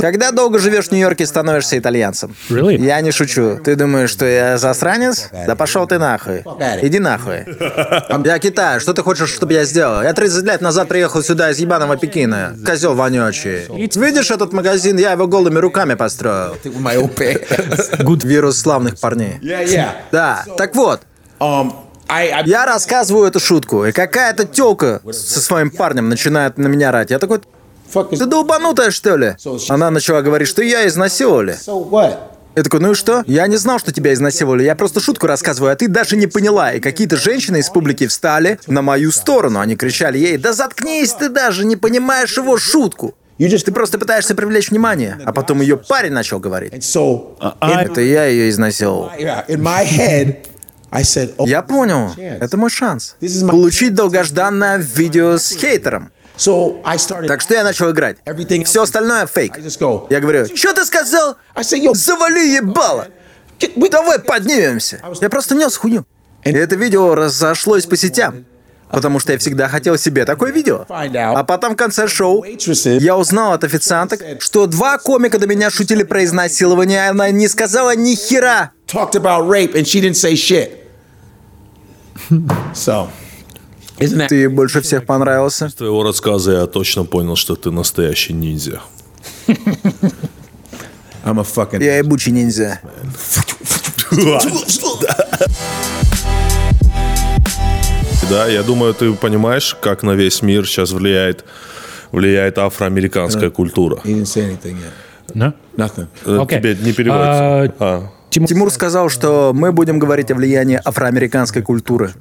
[0.00, 2.34] Когда долго живешь в Нью-Йорке, становишься итальянцем.
[2.78, 3.58] Я не шучу.
[3.64, 5.28] Ты думаешь, что я засранец?
[5.46, 6.42] Да пошел ты нахуй.
[6.82, 7.44] Иди нахуй.
[8.24, 8.80] Я Китай.
[8.80, 10.02] Что ты хочешь, чтобы я сделал?
[10.02, 12.56] Я 30 лет назад приехал сюда из ебаного Пекина.
[12.64, 13.66] Козел вонючий.
[14.00, 14.96] Видишь этот магазин?
[14.98, 16.56] Я его голыми руками построил.
[18.24, 19.38] Вирус славных парней.
[20.12, 20.44] Да.
[20.56, 21.00] Так вот.
[22.46, 27.10] Я рассказываю эту шутку, и какая-то тёлка со своим парнем начинает на меня рать.
[27.10, 27.40] Я такой,
[27.92, 29.36] ты долбанутая, что ли?
[29.68, 31.56] Она начала говорить, что я изнасиловали.
[32.58, 33.22] Я такой, ну и что?
[33.28, 34.64] Я не знал, что тебя изнасиловали.
[34.64, 36.72] Я просто шутку рассказываю, а ты даже не поняла.
[36.72, 39.60] И какие-то женщины из публики встали на мою сторону.
[39.60, 43.14] Они кричали ей, да заткнись, ты даже не понимаешь его шутку.
[43.38, 45.20] Ты просто пытаешься привлечь внимание.
[45.24, 46.84] А потом ее парень начал говорить.
[47.60, 49.12] Это я ее изнасиловал.
[51.46, 52.10] Я понял.
[52.16, 53.14] Это мой шанс.
[53.48, 56.10] Получить долгожданное видео с хейтером.
[57.26, 58.18] Так что я начал играть.
[58.64, 59.58] Все остальное фейк.
[60.10, 61.36] Я говорю, что ты сказал?
[61.94, 63.08] Завали ебало.
[63.90, 65.00] Давай поднимемся.
[65.20, 66.04] Я просто нес хуйню.
[66.44, 68.44] И это видео разошлось по сетям.
[68.90, 70.86] Потому что я всегда хотел себе такое видео.
[70.88, 76.04] А потом в конце шоу я узнал от официанток, что два комика до меня шутили
[76.04, 78.70] про изнасилование, а она не сказала ни хера.
[82.74, 83.08] so,
[84.28, 85.66] Ты больше всех понравился.
[85.66, 88.80] Из твоего рассказа я точно понял, что ты настоящий ниндзя.
[91.24, 92.80] I'm a fucking Я ебучий ниндзя.
[98.30, 101.44] Да, я думаю, ты понимаешь, как на весь мир сейчас влияет,
[102.12, 104.00] влияет афроамериканская культура.
[104.04, 105.34] Anything yet.
[105.34, 105.52] No?
[105.76, 106.08] Nothing.
[106.26, 106.58] Э, Окей.
[106.58, 107.32] Тебе не переводится.
[107.40, 108.10] А, А.
[108.30, 112.12] Тимур сказал, что мы будем говорить о влиянии афроамериканской культуры.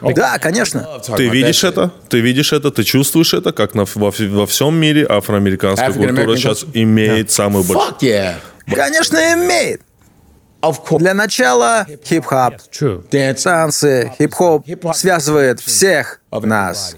[0.00, 0.86] Да, конечно.
[1.16, 1.90] Ты видишь это?
[2.08, 2.70] Ты видишь это?
[2.70, 3.52] Ты чувствуешь это?
[3.52, 7.92] Как на, во, во всем мире афроамериканская культура сейчас имеет самый большой...
[7.92, 8.34] Fuck yeah.
[8.74, 9.82] Конечно, имеет.
[10.98, 12.54] Для начала хип-хоп.
[13.10, 16.94] Танцы, хип-хоп связывает всех нас.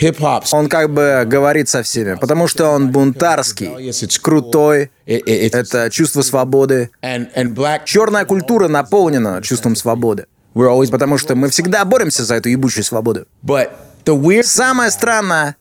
[0.00, 0.44] Hip-hop.
[0.52, 6.90] Он как бы говорит со всеми, потому что он бунтарский, крутой, это чувство свободы.
[7.84, 10.26] Черная культура наполнена чувством свободы.
[10.54, 13.26] Потому что мы всегда боремся за эту ебучую свободу.
[14.42, 15.56] Самое странное,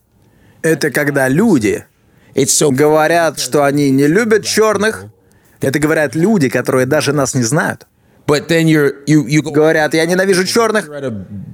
[0.61, 1.85] это когда люди
[2.35, 5.05] говорят, что они не любят черных.
[5.59, 7.85] Это говорят люди, которые даже нас не знают.
[8.27, 9.51] But then you're you you go.
[9.51, 10.87] Говорят, я ненавижу черных,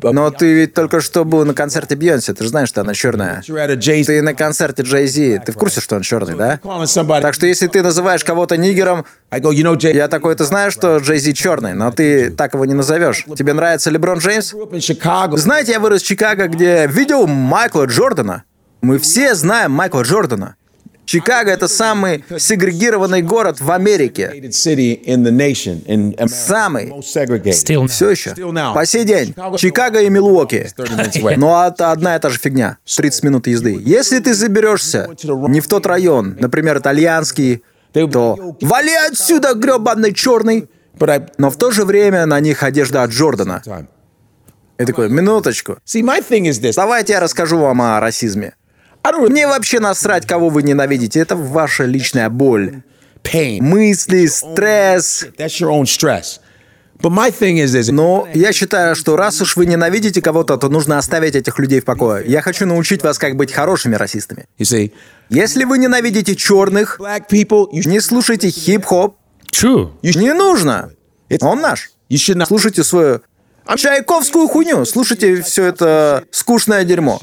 [0.04, 3.42] но ты ведь только что был на концерте Бьонси, ты же знаешь, что она черная.
[3.42, 6.60] Ты на концерте Джей Зи, ты в курсе, что он черный, да?
[7.22, 11.74] Так что если ты называешь кого-то нигером, я такой, ты знаешь, что Джей Зи черный,
[11.74, 13.26] но ты так его не назовешь.
[13.36, 14.54] Тебе нравится Леброн Джеймс?
[15.38, 18.44] Знаете, я вырос в Чикаго, где видел Майкла Джордана.
[18.82, 20.57] Мы все знаем Майкла Джордана.
[21.08, 24.52] Чикаго— это самый сегрегированный город в Америке.
[26.28, 26.94] Самый.
[27.02, 28.36] Все еще.
[28.74, 29.34] По сей день.
[29.58, 30.70] Чикаго и Милуоки.
[30.76, 31.36] 30 minutes away.
[31.38, 32.78] Но это одна и та же фигня.
[32.86, 33.80] 30 минут езды.
[33.82, 40.70] Если ты заберешься не в тот район, например, итальянский, то вали отсюда, гребаный черный.
[41.38, 43.64] Но в то же время на них одежда от Джордана.
[44.78, 45.78] И такой, минуточку.
[46.76, 48.57] Давайте я расскажу вам о расизме.
[49.12, 51.20] Really Мне вообще насрать, кого вы ненавидите.
[51.20, 52.82] Это ваша личная боль.
[53.24, 53.62] pain.
[53.62, 55.26] Мысли, стресс.
[55.38, 56.40] That's your own stress.
[57.00, 61.86] Но я считаю, что раз уж вы ненавидите кого-то, то нужно оставить этих людей в
[61.86, 62.24] покое.
[62.28, 64.46] Я хочу научить вас, как быть хорошими расистами.
[65.30, 69.16] Если вы ненавидите черных, не слушайте хип-хоп.
[70.02, 70.90] Не нужно.
[71.42, 71.92] Он наш.
[72.48, 73.22] Слушайте свою
[73.76, 74.86] чайковскую хуйню.
[74.86, 77.20] Слушайте все это скучное дерьмо.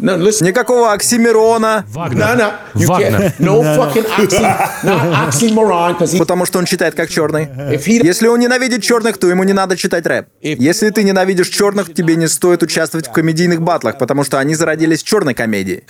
[0.00, 0.44] No, listen.
[0.46, 2.52] Никакого оксимирона, No, no.
[2.74, 3.18] You Wagner.
[3.18, 3.38] can't.
[3.38, 4.42] No fucking oxy,
[4.82, 6.18] not oxymoron, because he.
[6.18, 7.44] потому что он читает как черный.
[7.44, 10.26] If he Если он ненавидит черных, то ему не надо читать рэп.
[10.40, 15.02] Если ты ненавидишь черных, тебе не стоит участвовать в комедийных батлах, потому что они зародились
[15.02, 15.84] в черной комедии.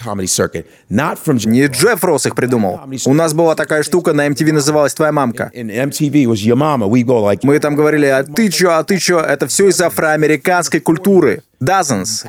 [1.24, 1.40] from.
[1.47, 2.80] Не Джефф Росс их придумал.
[3.07, 5.51] У нас была такая штука, на MTV называлась «Твоя мамка».
[5.55, 9.20] Мы там говорили, а ты чё, а ты чё?
[9.20, 11.42] Это все из афроамериканской культуры.
[11.61, 12.24] Dozens.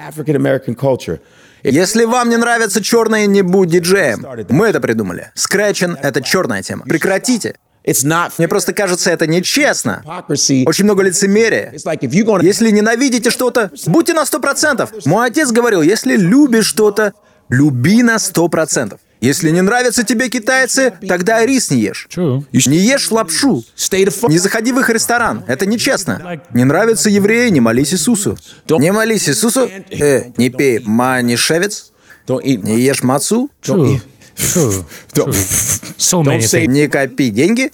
[1.63, 4.26] Если вам не нравятся черные, не будь диджеем.
[4.49, 5.32] Мы это придумали.
[5.34, 6.84] Скретчен— это черная тема.
[6.86, 7.55] Прекратите.
[8.38, 10.03] Мне просто кажется, это нечестно.
[10.65, 11.71] Очень много лицемерия.
[12.41, 14.91] Если ненавидите что-то, будьте на сто процентов.
[15.05, 17.13] Мой отец говорил, если любишь что-то,
[17.49, 18.99] люби на сто процентов.
[19.22, 22.07] Если не нравятся тебе китайцы, тогда рис не ешь.
[22.16, 23.63] Не ешь лапшу.
[24.30, 25.43] Не заходи в их ресторан.
[25.47, 26.41] Это нечестно.
[26.53, 28.38] Не нравятся евреи, не молись Иисусу.
[28.70, 29.70] Не молись Иисусу.
[29.89, 31.91] Э, не пей манишевец.
[32.28, 33.49] Не ешь мацу.
[36.68, 37.72] Не копи деньги.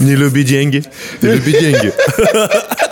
[0.00, 0.84] Не люби деньги.
[1.22, 1.92] Не люби деньги.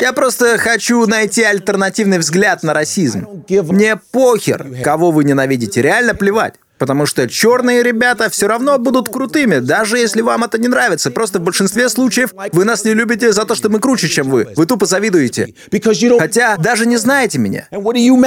[0.00, 3.26] Я просто хочу найти альтернативный взгляд на расизм.
[3.48, 5.82] Мне похер, кого вы ненавидите.
[5.82, 6.54] Реально плевать.
[6.78, 11.10] Потому что черные ребята все равно будут крутыми, даже если вам это не нравится.
[11.10, 14.48] Просто в большинстве случаев вы нас не любите за то, что мы круче, чем вы.
[14.56, 15.54] Вы тупо завидуете.
[16.18, 17.68] Хотя даже не знаете меня.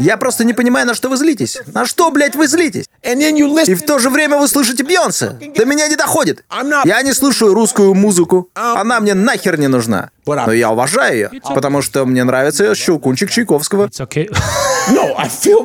[0.01, 1.59] Я просто не понимаю, на что вы злитесь.
[1.73, 2.85] На что, блядь, вы злитесь?
[3.03, 5.37] И в то же время вы слышите Бьонсе.
[5.55, 6.43] До меня не доходит.
[6.85, 8.49] Я не слушаю русскую музыку.
[8.55, 10.09] Она мне нахер не нужна.
[10.25, 13.89] Но я уважаю ее, потому что мне нравится щелкунчик Чайковского.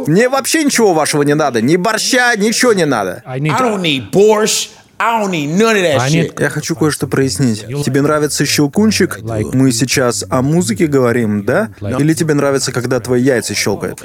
[0.06, 1.60] Мне вообще ничего вашего не надо.
[1.60, 3.22] Ни борща, ничего не надо.
[3.26, 4.70] I don't need borscht.
[4.96, 6.34] I don't need none of that I shit.
[6.36, 7.66] need- Я хочу кое-что прояснить.
[7.84, 9.18] Тебе нравится щелкунчик?
[9.52, 11.70] Мы сейчас о музыке говорим, да?
[11.80, 14.00] Или тебе нравится, когда твои яйца щелкают?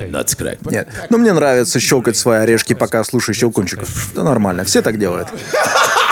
[0.72, 0.88] Нет.
[1.10, 4.12] Но мне нравится щелкать свои орешки, пока слушаю щелкунчиков.
[4.16, 5.28] Да нормально, все так делают.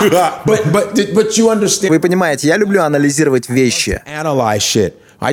[1.90, 4.00] Вы понимаете, я люблю анализировать вещи.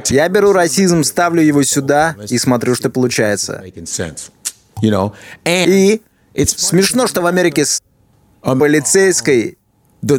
[0.10, 3.64] Я беру расизм, ставлю его сюда и смотрю, что получается.
[5.45, 6.02] И
[6.45, 7.82] смешно, что в Америке с
[8.41, 9.57] полицейской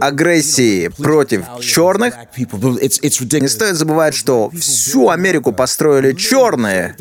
[0.01, 6.97] агрессией против черных не стоит забывать, что всю Америку построили черные.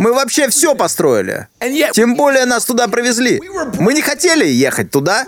[0.00, 1.48] Мы вообще все построили.
[1.92, 3.40] Тем более нас туда привезли.
[3.78, 5.24] Мы не хотели ехать туда.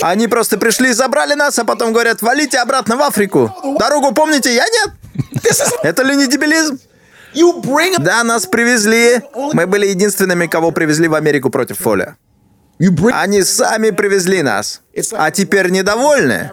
[0.00, 3.54] Они просто пришли, забрали нас, а потом говорят, валите обратно в Африку.
[3.78, 4.90] Дорогу помните, я нет.
[5.82, 6.78] Это ли не дебилизм?
[7.98, 9.20] Да, нас привезли.
[9.52, 12.16] Мы были единственными, кого привезли в Америку против Фоля.
[13.12, 14.82] Они сами привезли нас.
[15.12, 16.50] А теперь недовольны.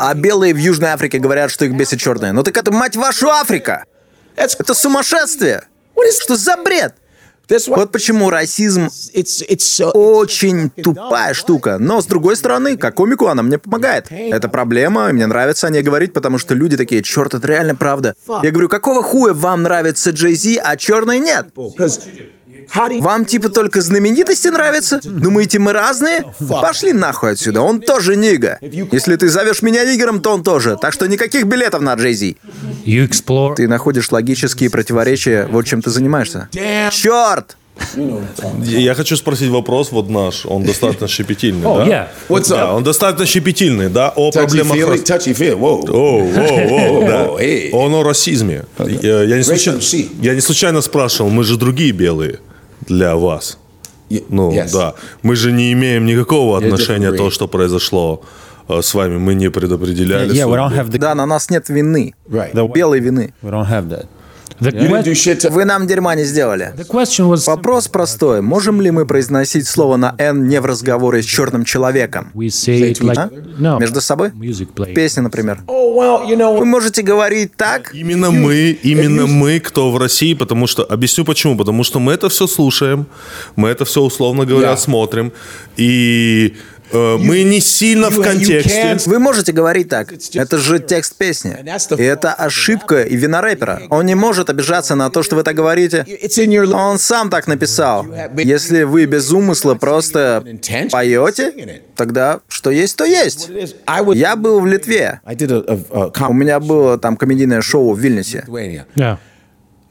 [0.00, 2.32] А белые в Южной Африке говорят, что их бесит черные.
[2.32, 3.84] Ну так это, мать вашу, Африка!
[4.36, 5.62] Это сумасшествие!
[6.20, 6.94] Что за бред?
[7.76, 8.88] Вот почему расизм
[9.94, 11.78] очень тупая штука.
[11.78, 14.06] Но, с другой стороны, как комику она мне помогает.
[14.10, 17.74] Это проблема, и мне нравится о ней говорить, потому что люди такие, черт, это реально
[17.74, 18.14] правда.
[18.42, 21.48] Я говорю, какого хуя вам нравится Джей Зи, а черный нет?
[23.00, 25.00] Вам типа только знаменитости нравятся?
[25.02, 26.24] Думаете, мы разные?
[26.48, 28.58] Пошли нахуй отсюда, он тоже нига.
[28.60, 30.76] Если ты зовешь меня нигером, то он тоже.
[30.80, 32.36] Так что никаких билетов на Джей Зи.
[32.84, 36.48] You explore Ты находишь логические противоречия, вот чем ты занимаешься.
[36.90, 37.56] Черт!
[38.64, 41.86] Я хочу спросить вопрос, вот наш, он достаточно щепетильный, Oh, да?
[41.90, 42.06] yeah.
[42.28, 42.76] What's Да, up?
[42.76, 44.76] он достаточно щепетильный, да, о Touchy проблемах...
[44.76, 45.58] feel, рас- touchy feel.
[45.58, 45.90] Whoa.
[45.90, 47.24] О, о, о, да.
[47.30, 47.70] О, эй.
[47.72, 48.64] Он о расизме.
[48.78, 49.80] Я, я не случайно,
[50.22, 52.38] я не случайно спрашивал, мы же другие белые
[52.86, 53.58] для вас.
[54.10, 54.70] Y- Ну, yes.
[54.72, 54.94] да.
[55.22, 57.16] Мы же не имеем никакого отношения disagree.
[57.16, 58.22] то, что произошло
[58.68, 59.16] э, с вами.
[59.18, 60.34] Мы не предопределяли.
[60.34, 62.12] Yeah, we don't have the, Да, на нас нет вины.
[62.28, 62.52] Right.
[62.52, 63.32] the Белой вины.
[63.42, 64.06] we don't have that.
[64.60, 66.74] Вы нам дерьма не сделали.
[67.46, 68.42] Вопрос простой.
[68.42, 72.30] Можем ли мы произносить слово на «н» не в разговоре с черным человеком?
[72.34, 73.78] А?
[73.78, 74.32] Между собой?
[74.94, 75.60] Песня, например.
[75.66, 76.58] Oh.
[76.58, 81.56] Вы можете говорить так, Именно мы, именно мы, кто в России, потому что объясню почему,
[81.56, 83.06] потому что мы это все слушаем,
[83.56, 85.32] мы это все условно говоря смотрим,
[85.76, 86.56] и
[86.92, 88.98] мы не сильно в контексте.
[89.06, 90.12] Вы можете говорить так.
[90.34, 91.56] Это же текст песни.
[91.98, 93.82] И это ошибка и вина рэпера.
[93.90, 96.04] Он не может обижаться на то, что вы так говорите.
[96.74, 98.06] Он сам так написал.
[98.36, 100.44] Если вы без умысла просто
[100.90, 103.50] поете, тогда что есть, то есть.
[104.14, 105.20] Я был в Литве.
[105.24, 108.44] У меня было там комедийное шоу в Вильнюсе.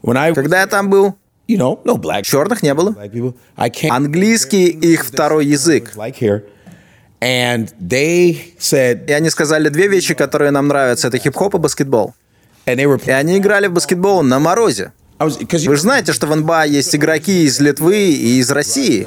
[0.04, 1.16] Когда я там был,
[1.46, 2.94] черных не было.
[3.90, 5.92] Английский их второй язык.
[7.22, 11.08] And they said, И они сказали две вещи, которые нам нравятся.
[11.08, 12.14] Это хип-хоп и баскетбол.
[12.66, 13.00] and they were.
[13.06, 14.92] И они играли в баскетбол на морозе.
[15.18, 19.06] Вы же знаете, что в НБА есть игроки из Литвы и из России.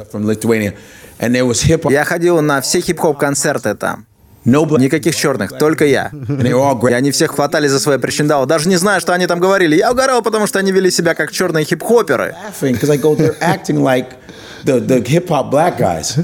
[1.92, 4.06] Я ходил на все хип-хоп-концерты там.
[4.46, 4.80] No black.
[4.80, 6.12] Никаких черных, только я.
[6.90, 8.46] И они всех хватали за свои причиндалы.
[8.46, 9.76] Даже не знаю, что они там говорили.
[9.76, 12.36] Я угорал, потому что они вели себя как черные хип-хоперы.
[14.66, 16.18] The the hip hop black guys.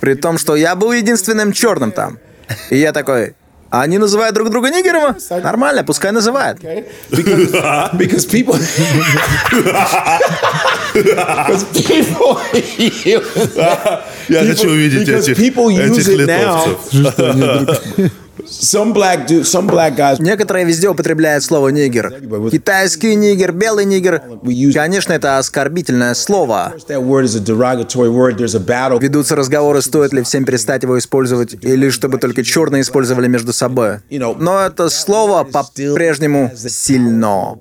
[0.00, 2.18] При том, что я был единственным черным там.
[2.70, 3.34] И я такой,
[3.70, 5.16] а они называют друг друга нигером?
[5.42, 6.58] Нормально, пускай называют.
[6.62, 6.86] Okay?
[7.10, 7.50] Because
[7.96, 8.56] because people.
[10.94, 12.38] Because people.
[14.28, 16.66] Я хочу увидеть because этих, people use этих it now.
[16.92, 18.12] литовцев.
[20.18, 22.12] Некоторые везде употребляют слово «нигер».
[22.50, 24.22] Китайский нигер, белый нигер.
[24.72, 26.74] Конечно, это оскорбительное слово.
[29.00, 33.98] Ведутся разговоры, стоит ли всем перестать его использовать, или чтобы только черные использовали между собой.
[34.10, 37.58] Но это слово по-прежнему сильно.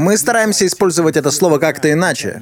[0.00, 2.40] Мы стараемся использовать это слово как-то иначе.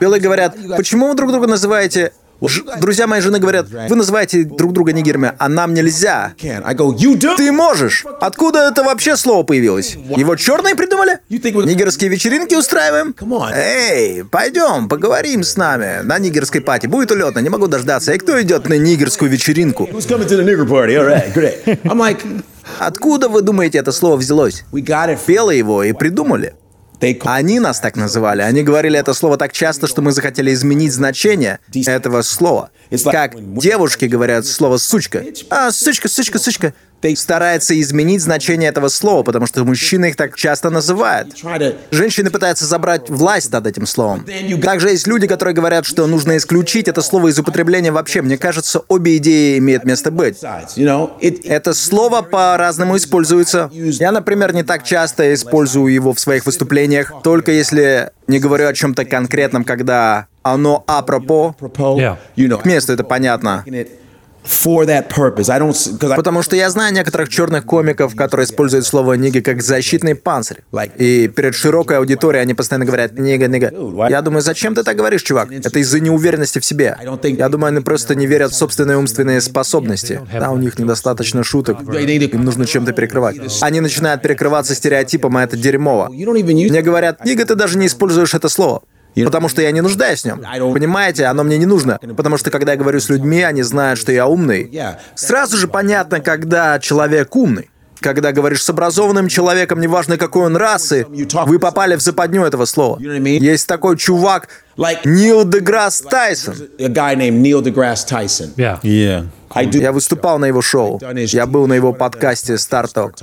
[0.00, 2.12] Белые говорят, почему вы друг друга называете...
[2.48, 6.32] Ж- Друзья моей жены говорят, вы называете друг друга нигерами, а нам нельзя.
[7.36, 8.04] Ты можешь.
[8.20, 9.96] Откуда это вообще слово появилось?
[10.16, 11.18] Его черные придумали?
[11.68, 13.12] Нигерские вечеринки устраиваем?
[13.54, 16.02] Эй, пойдем, поговорим с нами.
[16.02, 16.86] На нигерской пати.
[16.86, 18.12] Будет улетно, не могу дождаться.
[18.12, 19.88] И кто идет на нигерскую вечеринку?
[22.78, 24.64] Откуда вы думаете это слово взялось?
[25.26, 26.54] Белые его и придумали.
[27.24, 28.42] Они нас так называли.
[28.42, 32.70] Они говорили это слово так часто, что мы захотели изменить значение этого слова.
[33.10, 35.24] Как девушки говорят слово «сучка».
[35.50, 36.74] А, сучка, сучка, сучка.
[37.16, 41.34] Старается изменить значение этого слова, потому что мужчины их так часто называют.
[41.90, 44.24] Женщины пытаются забрать власть над этим словом.
[44.62, 48.22] Также есть люди, которые говорят, что нужно исключить это слово из употребления вообще.
[48.22, 50.38] Мне кажется, обе идеи имеют место быть.
[50.40, 53.68] Это слово по-разному используется.
[53.72, 58.74] Я, например, не так часто использую его в своих выступлениях, только если не говорю о
[58.74, 61.54] чем-то конкретном, когда оно апропо.
[61.60, 62.16] Yeah.
[62.58, 63.64] К месту это понятно.
[63.66, 64.02] it
[64.44, 65.48] for that purpose.
[65.48, 69.40] I don't because I Потому что я знаю некоторых черных комиков, которые используют слово «нига»
[69.40, 70.62] как защитный панцирь.
[70.98, 73.72] И перед широкой аудиторией они постоянно говорят «нига, нига».
[74.08, 75.52] Я думаю, зачем ты так говоришь, чувак?
[75.52, 76.96] Это из-за неуверенности в себе.
[77.22, 80.20] Я думаю, они просто не верят в собственные умственные способности.
[80.32, 81.80] Да, у них недостаточно шуток.
[81.82, 83.36] Им нужно чем-то перекрывать.
[83.60, 86.08] Они начинают перекрываться стереотипом, а это дерьмово.
[86.10, 88.82] Мне говорят, Нига, ты даже не используешь это слово.
[89.14, 90.40] Потому что я не нуждаюсь в нем.
[90.72, 91.98] Понимаете, оно мне не нужно.
[92.16, 94.70] Потому что когда я говорю с людьми, они знают, что я умный.
[95.14, 97.68] Сразу же понятно, когда человек умный.
[98.00, 102.98] Когда говоришь с образованным человеком, неважно какой он расы, вы попали в западню этого слова.
[102.98, 104.48] Есть такой чувак,
[105.04, 106.54] Нил Деграсс Тайсон.
[108.56, 108.80] Yeah.
[108.82, 109.26] Yeah.
[109.54, 111.00] Я выступал на его шоу.
[111.00, 113.14] Я был на его подкасте «Старток».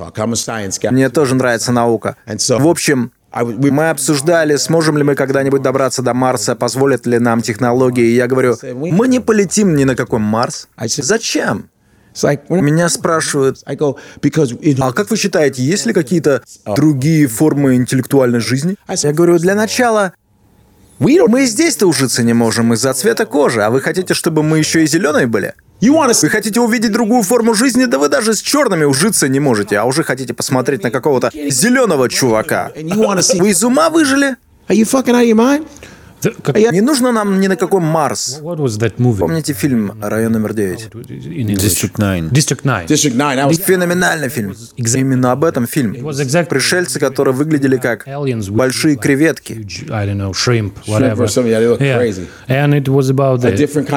[0.91, 2.16] Мне тоже нравится наука.
[2.26, 8.06] В общем, мы обсуждали, сможем ли мы когда-нибудь добраться до Марса, позволят ли нам технологии.
[8.06, 10.68] И я говорю, мы не полетим ни на какой Марс.
[10.77, 11.69] Зачем?
[12.49, 13.76] Меня спрашивают, а
[14.93, 16.41] как вы считаете, есть ли какие-то
[16.76, 18.76] другие формы интеллектуальной жизни?
[18.88, 20.14] Я говорю, для начала,
[20.97, 24.88] мы здесь-то ужиться не можем из-за цвета кожи, а вы хотите, чтобы мы еще и
[24.88, 25.53] зеленые были?
[26.23, 29.85] Вы хотите увидеть другую форму жизни, да вы даже с черными ужиться не можете, а
[29.85, 32.72] уже хотите посмотреть на какого-то зеленого чувака.
[33.39, 34.35] Вы из ума выжили?
[36.43, 38.39] Как- Не нужно нам ни на какой Марс.
[39.19, 40.89] Помните фильм «Район номер 9»?
[40.93, 41.55] In English?
[41.63, 42.31] District 9.
[42.31, 42.89] District 9.
[42.89, 43.35] District Nine.
[43.37, 44.53] That was Феноменальный фильм.
[44.77, 45.93] Именно об этом фильм.
[45.93, 48.05] exactly- Пришельцы, которые выглядели как
[48.57, 49.65] большие креветки.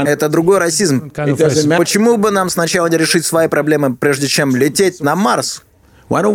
[0.09, 1.11] Это другой расизм.
[1.79, 5.63] Почему бы нам сначала не решить свои проблемы, прежде чем лететь на Марс?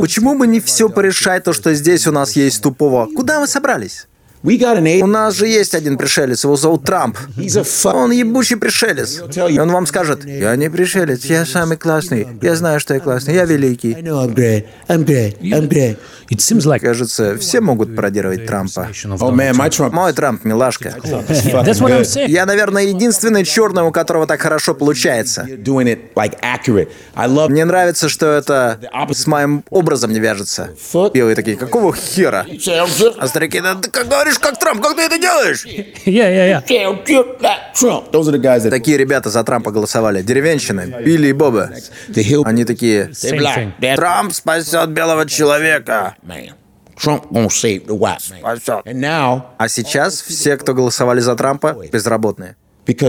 [0.02, 3.08] Почему бы не все порешать то, что здесь у нас есть тупого?
[3.16, 4.08] Куда вы собрались?
[4.44, 7.18] We got an У нас же есть один пришелец, его зовут Трамп.
[7.38, 7.94] He's a fuck.
[7.94, 9.22] Он ебучий пришелец.
[9.36, 12.28] И он вам скажет, я не пришелец, я самый классный.
[12.42, 13.94] Я знаю, что я классный, я великий.
[13.94, 14.66] know I'm great.
[14.88, 15.40] I'm great.
[15.42, 15.98] I'm great.
[16.30, 18.90] It seems like Кажется, все могут пародировать Трампа.
[18.90, 19.92] Oh Donald man, my Trump.
[19.92, 19.94] Trump.
[19.94, 20.90] Мой Трамп, милашка.
[21.04, 22.30] That's what I'm saying.
[22.30, 25.46] Я, наверное, единственный черный, у которого так хорошо получается.
[25.48, 26.90] You're doing it like accurate.
[27.16, 27.50] I love.
[27.50, 28.80] Мне нравится, что это
[29.12, 30.70] с моим образом не вяжется.
[31.14, 32.46] Белые такие, какого хера?
[33.18, 35.66] А старики, да ты как говоришь, как Трамп, как ты это делаешь?
[35.66, 37.74] Yeah, yeah, yeah.
[37.74, 38.12] Trump.
[38.12, 40.22] Those are the guys that Такие ребята за Трампа голосовали.
[40.22, 41.72] Деревенщины, Билли и Боба.
[42.10, 42.44] hill.
[42.46, 43.96] Они такие, Same thing.
[43.96, 46.16] Трамп спасет белого человека.
[46.26, 46.52] Man,
[46.96, 48.40] Trump save the white man.
[48.40, 48.86] Спасет.
[48.86, 52.56] And now, А сейчас все, кто голосовали за Трампа, безработные.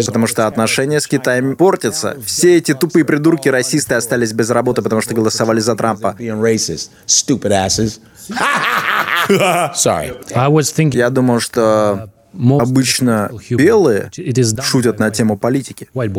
[0.07, 2.17] Потому что отношения с Китаем портятся.
[2.25, 6.17] Все эти тупые придурки, расисты остались без работы, потому что голосовали за Трампа.
[6.19, 8.01] being racist, stupid asses.
[9.75, 10.13] Sorry.
[10.35, 14.11] I was thinking Я думал, что обычно белые
[14.63, 15.89] шутят на тему политики.
[15.95, 16.13] white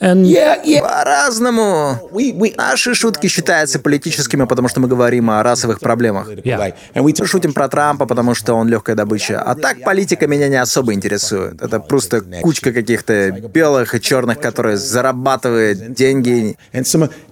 [0.00, 0.80] Yeah, yeah.
[0.80, 2.10] По-разному.
[2.56, 6.28] Наши шутки считаются политическими, потому что мы говорим о расовых проблемах.
[6.28, 6.74] Yeah.
[6.94, 9.40] Мы шутим про Трампа, потому что он легкая добыча.
[9.40, 11.62] А так политика меня не особо интересует.
[11.62, 16.56] Это просто кучка каких-то белых и черных, которые зарабатывают деньги.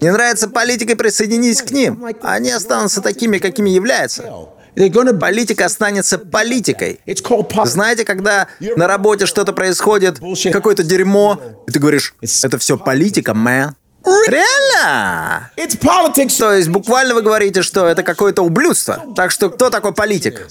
[0.01, 2.05] Не нравится политика, присоединись к ним.
[2.23, 4.25] Они останутся такими, какими являются.
[4.77, 5.19] Gonna.
[5.19, 7.01] Политика останется политикой.
[7.65, 10.21] Знаете, когда на работе что-то происходит,
[10.53, 13.75] какое-то дерьмо, и ты говоришь, это все политика, мэн.
[14.27, 15.51] Реально?
[15.57, 19.03] То есть буквально вы говорите, что это какое-то ублюдство.
[19.17, 20.47] Так что кто такой политик?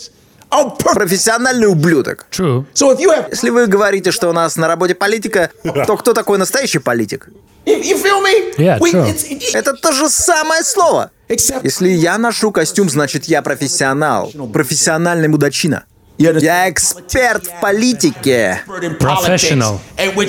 [0.94, 2.26] Профессиональный ублюдок.
[2.32, 2.66] true.
[2.74, 5.52] So if you have, Если вы говорите, что у нас на работе политика,
[5.88, 7.30] то кто такой настоящий политик?
[7.66, 8.54] you, you feel me?
[8.58, 9.06] Yeah, we, true.
[9.08, 11.12] it's, Это то же самое слово.
[11.30, 14.32] except Если я ношу костюм, значит я профессионал.
[14.54, 15.86] Профессиональный мудачина.
[16.18, 18.62] Я эксперт в политике.
[19.00, 19.80] Professional.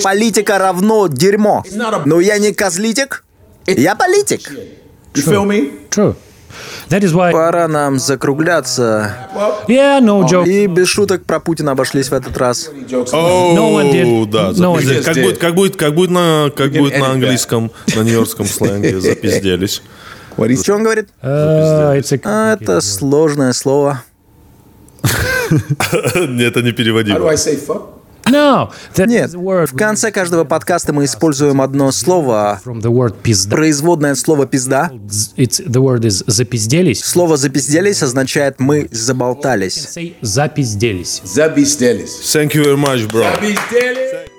[0.03, 1.63] Политика равно дерьмо.
[2.07, 3.25] Но я не козлитик.
[3.67, 4.51] Я политик.
[5.15, 5.73] you feel me?
[5.91, 6.15] True.
[7.33, 9.15] Пора нам закругляться.
[9.69, 10.47] Yeah, no joke.
[10.47, 12.71] И без шуток про Путина обошлись в этот раз.
[12.89, 13.05] No.
[13.13, 15.03] О, да, No.
[15.05, 19.83] Как будет, как будет, как будет на, как будет на английском, на нью-йоркском сленге запизделись.
[20.63, 21.09] Что он говорит?
[21.23, 24.03] Uh, it's a А, Это сложное слово.
[25.05, 27.19] Это не How do переводимо.
[28.35, 28.73] No.
[28.97, 32.61] Нет, в конце каждого подкаста мы используем одно слово,
[33.51, 34.91] производное от слова «пизда».
[35.37, 37.05] It's the word is запизделись.
[37.05, 39.89] Слово «запизделись» означает «мы заболтались».
[40.21, 41.23] Запизделись.
[41.85, 42.23] Stellis.
[42.23, 43.27] Thank you very much, bro.
[43.71, 44.34] Stellis.